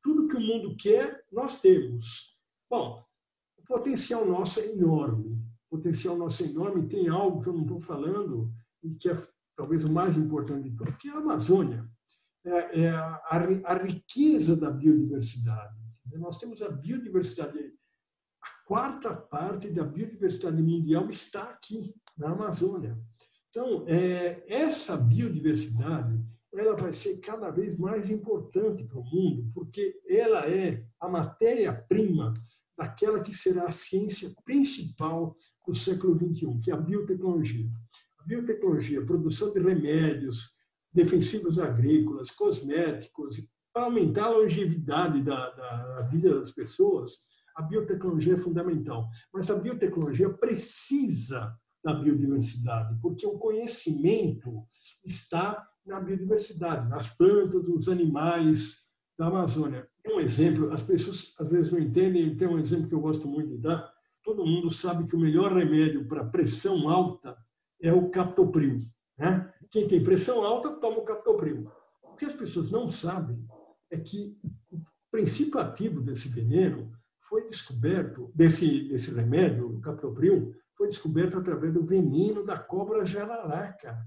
tudo 0.02 0.28
que 0.28 0.36
o 0.36 0.40
mundo 0.40 0.76
quer, 0.78 1.24
nós 1.32 1.60
temos. 1.60 2.38
Bom, 2.68 3.02
potencial 3.70 4.26
nosso 4.26 4.58
é 4.58 4.66
enorme. 4.66 5.40
O 5.70 5.76
potencial 5.76 6.16
nosso 6.16 6.42
é 6.42 6.46
enorme. 6.46 6.88
Tem 6.88 7.08
algo 7.08 7.40
que 7.40 7.48
eu 7.48 7.52
não 7.52 7.62
estou 7.62 7.80
falando 7.80 8.52
e 8.82 8.96
que 8.96 9.08
é 9.08 9.16
talvez 9.56 9.84
o 9.84 9.92
mais 9.92 10.16
importante 10.16 10.68
de 10.68 10.76
tudo, 10.76 10.92
que 10.96 11.08
é 11.08 11.12
a 11.12 11.18
Amazônia. 11.18 11.88
É, 12.44 12.80
é 12.80 12.90
a, 12.90 13.22
a, 13.64 13.74
riqueza 13.74 14.56
da 14.56 14.70
biodiversidade. 14.70 15.78
Nós 16.14 16.38
temos 16.38 16.62
a 16.62 16.70
biodiversidade, 16.70 17.58
a 18.42 18.66
quarta 18.66 19.14
parte 19.14 19.68
da 19.68 19.84
biodiversidade 19.84 20.60
mundial 20.62 21.08
está 21.10 21.42
aqui, 21.44 21.94
na 22.16 22.30
Amazônia. 22.30 22.98
Então, 23.50 23.84
é, 23.86 24.42
essa 24.48 24.96
biodiversidade 24.96 26.18
ela 26.52 26.74
vai 26.74 26.92
ser 26.92 27.18
cada 27.18 27.50
vez 27.50 27.76
mais 27.76 28.10
importante 28.10 28.84
para 28.84 28.98
o 28.98 29.04
mundo, 29.04 29.50
porque 29.54 30.00
ela 30.08 30.48
é 30.48 30.84
a 30.98 31.08
matéria-prima 31.08 32.34
daquela 32.80 33.20
que 33.20 33.34
será 33.34 33.66
a 33.66 33.70
ciência 33.70 34.34
principal 34.42 35.36
do 35.66 35.74
século 35.74 36.18
XXI, 36.18 36.58
que 36.60 36.70
é 36.70 36.74
a 36.74 36.78
biotecnologia. 36.78 37.68
A 38.18 38.24
biotecnologia, 38.24 39.00
a 39.02 39.04
produção 39.04 39.52
de 39.52 39.60
remédios, 39.60 40.56
defensivos 40.90 41.58
agrícolas, 41.58 42.30
cosméticos, 42.30 43.36
para 43.70 43.84
aumentar 43.84 44.24
a 44.24 44.30
longevidade 44.30 45.22
da, 45.22 45.50
da 45.50 46.02
vida 46.10 46.38
das 46.38 46.50
pessoas, 46.52 47.18
a 47.54 47.62
biotecnologia 47.62 48.32
é 48.34 48.38
fundamental. 48.38 49.06
Mas 49.30 49.50
a 49.50 49.56
biotecnologia 49.56 50.30
precisa 50.30 51.54
da 51.84 51.92
biodiversidade, 51.92 52.98
porque 53.02 53.26
o 53.26 53.38
conhecimento 53.38 54.64
está 55.04 55.66
na 55.84 56.00
biodiversidade, 56.00 56.88
nas 56.88 57.10
plantas, 57.14 57.62
nos 57.62 57.88
animais 57.90 58.89
da 59.20 59.26
Amazônia. 59.26 59.86
Um 60.06 60.18
exemplo, 60.18 60.72
as 60.72 60.80
pessoas 60.80 61.34
às 61.38 61.46
vezes 61.46 61.70
não 61.70 61.78
entendem, 61.78 62.34
tem 62.38 62.48
um 62.48 62.58
exemplo 62.58 62.88
que 62.88 62.94
eu 62.94 63.00
gosto 63.02 63.28
muito 63.28 63.50
de 63.50 63.58
dar. 63.58 63.92
Todo 64.24 64.46
mundo 64.46 64.72
sabe 64.72 65.06
que 65.06 65.14
o 65.14 65.20
melhor 65.20 65.52
remédio 65.52 66.08
para 66.08 66.24
pressão 66.24 66.88
alta 66.88 67.36
é 67.82 67.92
o 67.92 68.08
captopril. 68.08 68.80
Né? 69.18 69.52
Quem 69.70 69.86
tem 69.86 70.02
pressão 70.02 70.42
alta 70.42 70.70
toma 70.70 71.00
o 71.00 71.04
captopril. 71.04 71.70
O 72.02 72.14
que 72.14 72.24
as 72.24 72.32
pessoas 72.32 72.70
não 72.70 72.90
sabem 72.90 73.46
é 73.90 73.98
que 73.98 74.38
o 74.72 74.80
princípio 75.10 75.60
ativo 75.60 76.00
desse 76.00 76.30
veneno 76.30 76.90
foi 77.20 77.46
descoberto, 77.46 78.32
desse, 78.34 78.88
desse 78.88 79.12
remédio, 79.12 79.68
o 79.68 79.82
captopril, 79.82 80.54
foi 80.74 80.88
descoberto 80.88 81.36
através 81.36 81.74
do 81.74 81.84
veneno 81.84 82.42
da 82.42 82.58
cobra 82.58 83.04
jararaca 83.04 83.98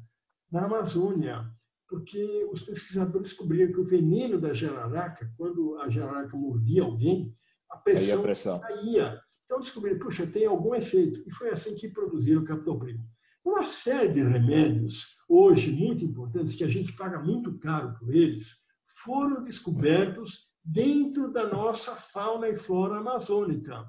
na 0.52 0.66
Amazônia 0.66 1.48
porque 1.94 2.44
os 2.52 2.64
pesquisadores 2.64 3.30
descobriram 3.30 3.72
que 3.72 3.80
o 3.80 3.86
veneno 3.86 4.42
da 4.42 4.52
jararaca, 4.52 5.32
quando 5.38 5.78
a 5.78 5.88
jararaca 5.88 6.36
mordia 6.36 6.82
alguém, 6.82 7.32
a 7.70 7.78
pressão, 7.78 8.20
a 8.20 8.24
pressão. 8.24 8.60
caía. 8.60 9.22
Então 9.46 9.60
descobriram, 9.60 10.00
puxa, 10.00 10.26
tem 10.26 10.48
algum 10.48 10.74
efeito. 10.74 11.24
E 11.28 11.32
foi 11.32 11.52
assim 11.52 11.76
que 11.76 11.88
produziram 11.88 12.42
o 12.42 12.46
captopril. 12.46 13.00
Uma 13.46 13.64
série 13.64 14.12
de 14.12 14.24
remédios, 14.24 15.20
hoje 15.30 15.72
muito 15.72 16.04
importantes, 16.04 16.56
que 16.56 16.64
a 16.64 16.68
gente 16.68 16.94
paga 16.94 17.20
muito 17.20 17.60
caro 17.60 17.94
por 18.00 18.12
eles, 18.12 18.56
foram 19.06 19.44
descobertos 19.44 20.56
dentro 20.66 21.32
da 21.32 21.48
nossa 21.48 21.96
fauna 21.96 22.50
e 22.50 22.56
flora 22.56 22.98
amazônica, 22.98 23.86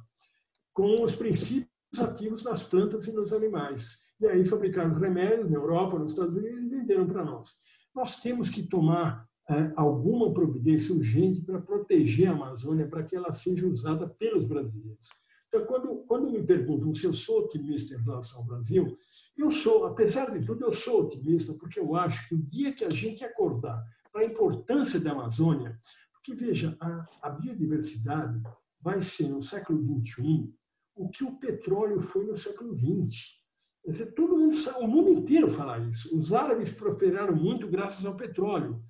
com 0.74 1.02
os 1.02 1.16
princípios 1.16 1.70
ativos 1.98 2.44
nas 2.44 2.62
plantas 2.62 3.06
e 3.06 3.14
nos 3.14 3.32
animais. 3.32 4.12
E 4.20 4.26
aí 4.26 4.44
fabricaram 4.44 4.90
os 4.90 4.98
remédios 4.98 5.50
na 5.50 5.56
Europa, 5.56 5.98
nos 5.98 6.12
Estados 6.12 6.36
Unidos 6.36 6.64
e 6.64 6.68
venderam 6.68 7.06
para 7.06 7.24
nós 7.24 7.64
nós 7.94 8.20
temos 8.20 8.50
que 8.50 8.62
tomar 8.62 9.28
é, 9.48 9.72
alguma 9.76 10.32
providência 10.32 10.94
urgente 10.94 11.42
para 11.42 11.60
proteger 11.60 12.28
a 12.28 12.32
Amazônia, 12.32 12.88
para 12.88 13.02
que 13.02 13.14
ela 13.14 13.32
seja 13.32 13.66
usada 13.66 14.08
pelos 14.08 14.46
brasileiros. 14.46 15.08
Então, 15.48 15.66
quando, 15.66 15.96
quando 16.06 16.30
me 16.30 16.42
perguntam 16.42 16.94
se 16.94 17.04
eu 17.06 17.14
sou 17.14 17.40
otimista 17.40 17.94
em 17.94 18.02
relação 18.02 18.40
ao 18.40 18.46
Brasil, 18.46 18.96
eu 19.36 19.50
sou, 19.50 19.86
apesar 19.86 20.30
de 20.30 20.44
tudo, 20.44 20.64
eu 20.64 20.72
sou 20.72 21.02
otimista, 21.02 21.54
porque 21.54 21.78
eu 21.78 21.94
acho 21.94 22.28
que 22.28 22.34
o 22.34 22.42
dia 22.42 22.72
que 22.72 22.84
a 22.84 22.90
gente 22.90 23.22
acordar 23.22 23.80
para 24.10 24.22
a 24.22 24.26
importância 24.26 24.98
da 24.98 25.12
Amazônia, 25.12 25.78
porque, 26.12 26.34
veja, 26.34 26.76
a, 26.80 27.06
a 27.22 27.30
biodiversidade 27.30 28.42
vai 28.80 29.02
ser 29.02 29.28
no 29.28 29.42
século 29.42 29.80
XXI 30.02 30.52
o 30.96 31.08
que 31.08 31.22
o 31.22 31.36
petróleo 31.36 32.00
foi 32.00 32.26
no 32.26 32.36
século 32.36 32.76
XX. 32.76 33.43
Dizer, 33.86 34.14
todo 34.14 34.36
mundo, 34.36 34.56
o 34.80 34.86
mundo 34.86 35.10
inteiro 35.10 35.48
fala 35.48 35.78
isso. 35.78 36.18
Os 36.18 36.32
árabes 36.32 36.70
prosperaram 36.70 37.36
muito 37.36 37.68
graças 37.68 38.04
ao 38.06 38.16
petróleo. 38.16 38.82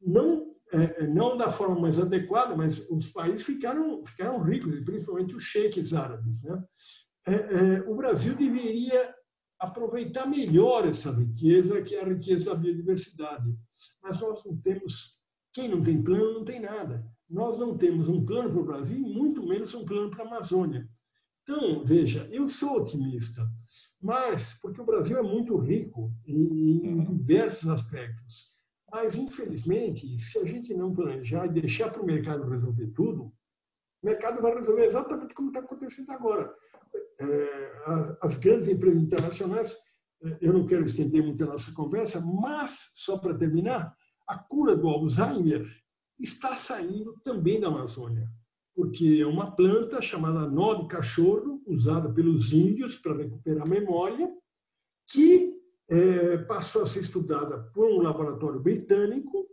Não, 0.00 0.54
é, 0.70 1.02
é, 1.02 1.06
não 1.06 1.36
da 1.36 1.48
forma 1.48 1.80
mais 1.80 1.98
adequada, 1.98 2.54
mas 2.54 2.86
os 2.90 3.08
países 3.08 3.42
ficaram, 3.42 4.04
ficaram 4.04 4.42
ricos, 4.42 4.80
principalmente 4.84 5.34
os 5.34 5.44
sheiks 5.44 5.94
árabes. 5.94 6.42
Né? 6.42 6.64
É, 7.26 7.32
é, 7.32 7.80
o 7.88 7.94
Brasil 7.96 8.34
deveria 8.34 9.14
aproveitar 9.58 10.26
melhor 10.26 10.86
essa 10.86 11.10
riqueza, 11.10 11.82
que 11.82 11.94
é 11.94 12.02
a 12.02 12.08
riqueza 12.08 12.46
da 12.46 12.54
biodiversidade. 12.54 13.56
Mas 14.02 14.20
nós 14.20 14.44
não 14.44 14.56
temos. 14.56 15.18
Quem 15.52 15.68
não 15.68 15.82
tem 15.82 16.02
plano 16.02 16.34
não 16.34 16.44
tem 16.44 16.60
nada. 16.60 17.04
Nós 17.28 17.58
não 17.58 17.76
temos 17.76 18.08
um 18.08 18.24
plano 18.24 18.50
para 18.50 18.60
o 18.60 18.64
Brasil, 18.64 19.00
muito 19.00 19.46
menos 19.46 19.74
um 19.74 19.84
plano 19.84 20.10
para 20.10 20.24
a 20.24 20.26
Amazônia. 20.26 20.88
Então, 21.42 21.82
veja, 21.84 22.28
eu 22.30 22.48
sou 22.48 22.76
otimista, 22.76 23.46
mas 24.00 24.58
porque 24.60 24.80
o 24.80 24.84
Brasil 24.84 25.18
é 25.18 25.22
muito 25.22 25.56
rico 25.56 26.12
em 26.24 26.88
uhum. 26.88 27.16
diversos 27.16 27.68
aspectos. 27.68 28.56
Mas, 28.90 29.14
infelizmente, 29.16 30.18
se 30.18 30.38
a 30.38 30.44
gente 30.44 30.72
não 30.72 30.94
planejar 30.94 31.46
e 31.46 31.60
deixar 31.60 31.90
para 31.90 32.02
o 32.02 32.06
mercado 32.06 32.48
resolver 32.48 32.86
tudo, 32.88 33.24
o 34.02 34.06
mercado 34.06 34.40
vai 34.40 34.54
resolver 34.54 34.84
exatamente 34.84 35.34
como 35.34 35.48
está 35.48 35.60
acontecendo 35.60 36.10
agora. 36.12 36.54
É, 37.20 38.16
as 38.22 38.36
grandes 38.36 38.68
empresas 38.68 39.02
internacionais, 39.02 39.76
é, 40.22 40.38
eu 40.40 40.52
não 40.52 40.64
quero 40.64 40.84
estender 40.84 41.22
muito 41.22 41.44
a 41.44 41.48
nossa 41.48 41.72
conversa, 41.74 42.20
mas, 42.20 42.92
só 42.94 43.18
para 43.18 43.36
terminar, 43.36 43.94
a 44.26 44.38
cura 44.38 44.74
do 44.74 44.88
Alzheimer 44.88 45.66
está 46.18 46.56
saindo 46.56 47.14
também 47.22 47.60
da 47.60 47.68
Amazônia 47.68 48.28
porque 48.78 49.18
é 49.20 49.26
uma 49.26 49.50
planta 49.50 50.00
chamada 50.00 50.48
nó 50.48 50.74
de 50.74 50.86
cachorro, 50.86 51.60
usada 51.66 52.08
pelos 52.14 52.52
índios 52.52 52.94
para 52.94 53.16
recuperar 53.16 53.66
a 53.66 53.68
memória, 53.68 54.32
que 55.10 55.52
é, 55.88 56.38
passou 56.44 56.82
a 56.82 56.86
ser 56.86 57.00
estudada 57.00 57.58
por 57.74 57.90
um 57.90 58.00
laboratório 58.00 58.60
britânico, 58.60 59.48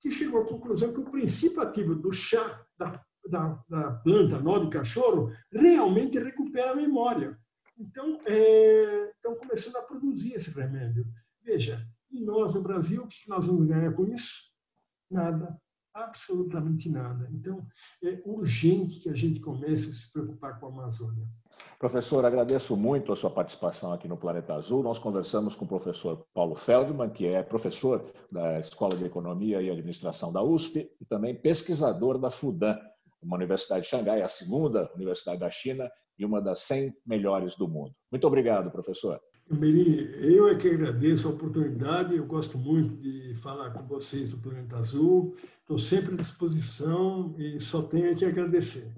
que 0.00 0.12
chegou 0.12 0.42
à 0.42 0.46
conclusão 0.46 0.92
que 0.92 1.00
o 1.00 1.10
princípio 1.10 1.60
ativo 1.60 1.96
do 1.96 2.12
chá 2.12 2.64
da, 2.78 3.04
da, 3.28 3.64
da 3.68 3.90
planta 3.94 4.38
nó 4.38 4.60
de 4.60 4.70
cachorro 4.70 5.32
realmente 5.50 6.16
recupera 6.16 6.70
a 6.70 6.76
memória. 6.76 7.36
Então, 7.76 8.20
é, 8.26 9.10
estão 9.10 9.34
começando 9.34 9.74
a 9.74 9.82
produzir 9.82 10.34
esse 10.34 10.50
remédio. 10.50 11.04
Veja, 11.42 11.84
e 12.12 12.20
nós 12.20 12.54
no 12.54 12.62
Brasil, 12.62 13.02
o 13.02 13.08
que 13.08 13.28
nós 13.28 13.48
vamos 13.48 13.66
ganhar 13.66 13.92
com 13.92 14.06
isso? 14.06 14.52
Nada 15.10 15.60
absolutamente 15.94 16.90
nada. 16.90 17.28
Então, 17.32 17.66
é 18.02 18.20
urgente 18.24 19.00
que 19.00 19.08
a 19.08 19.14
gente 19.14 19.40
comece 19.40 19.90
a 19.90 19.92
se 19.92 20.12
preocupar 20.12 20.58
com 20.58 20.66
a 20.66 20.68
Amazônia. 20.70 21.26
Professor, 21.78 22.24
agradeço 22.24 22.76
muito 22.76 23.12
a 23.12 23.16
sua 23.16 23.30
participação 23.30 23.92
aqui 23.92 24.08
no 24.08 24.16
Planeta 24.16 24.54
Azul. 24.54 24.82
Nós 24.82 24.98
conversamos 24.98 25.54
com 25.54 25.64
o 25.64 25.68
professor 25.68 26.26
Paulo 26.34 26.54
Feldman, 26.54 27.10
que 27.10 27.26
é 27.26 27.42
professor 27.42 28.04
da 28.30 28.58
Escola 28.60 28.96
de 28.96 29.04
Economia 29.04 29.60
e 29.62 29.70
Administração 29.70 30.32
da 30.32 30.42
USP 30.42 30.90
e 31.00 31.04
também 31.04 31.34
pesquisador 31.34 32.18
da 32.18 32.30
FUDAN, 32.30 32.78
uma 33.22 33.36
universidade 33.36 33.82
de 33.82 33.88
Xangai, 33.88 34.22
a 34.22 34.28
segunda 34.28 34.90
universidade 34.94 35.40
da 35.40 35.50
China 35.50 35.90
e 36.18 36.24
uma 36.24 36.40
das 36.40 36.60
100 36.62 36.94
melhores 37.06 37.56
do 37.56 37.68
mundo. 37.68 37.94
Muito 38.10 38.26
obrigado, 38.26 38.70
professor. 38.70 39.20
Merini, 39.50 40.10
eu 40.20 40.46
é 40.48 40.54
que 40.56 40.68
agradeço 40.68 41.26
a 41.26 41.30
oportunidade, 41.30 42.14
eu 42.14 42.26
gosto 42.26 42.58
muito 42.58 42.94
de 42.96 43.34
falar 43.36 43.70
com 43.70 43.82
vocês 43.86 44.30
do 44.30 44.36
Planeta 44.36 44.76
Azul, 44.76 45.34
estou 45.60 45.78
sempre 45.78 46.14
à 46.14 46.16
disposição 46.18 47.34
e 47.38 47.58
só 47.58 47.80
tenho 47.80 48.14
que 48.14 48.26
agradecer. 48.26 48.92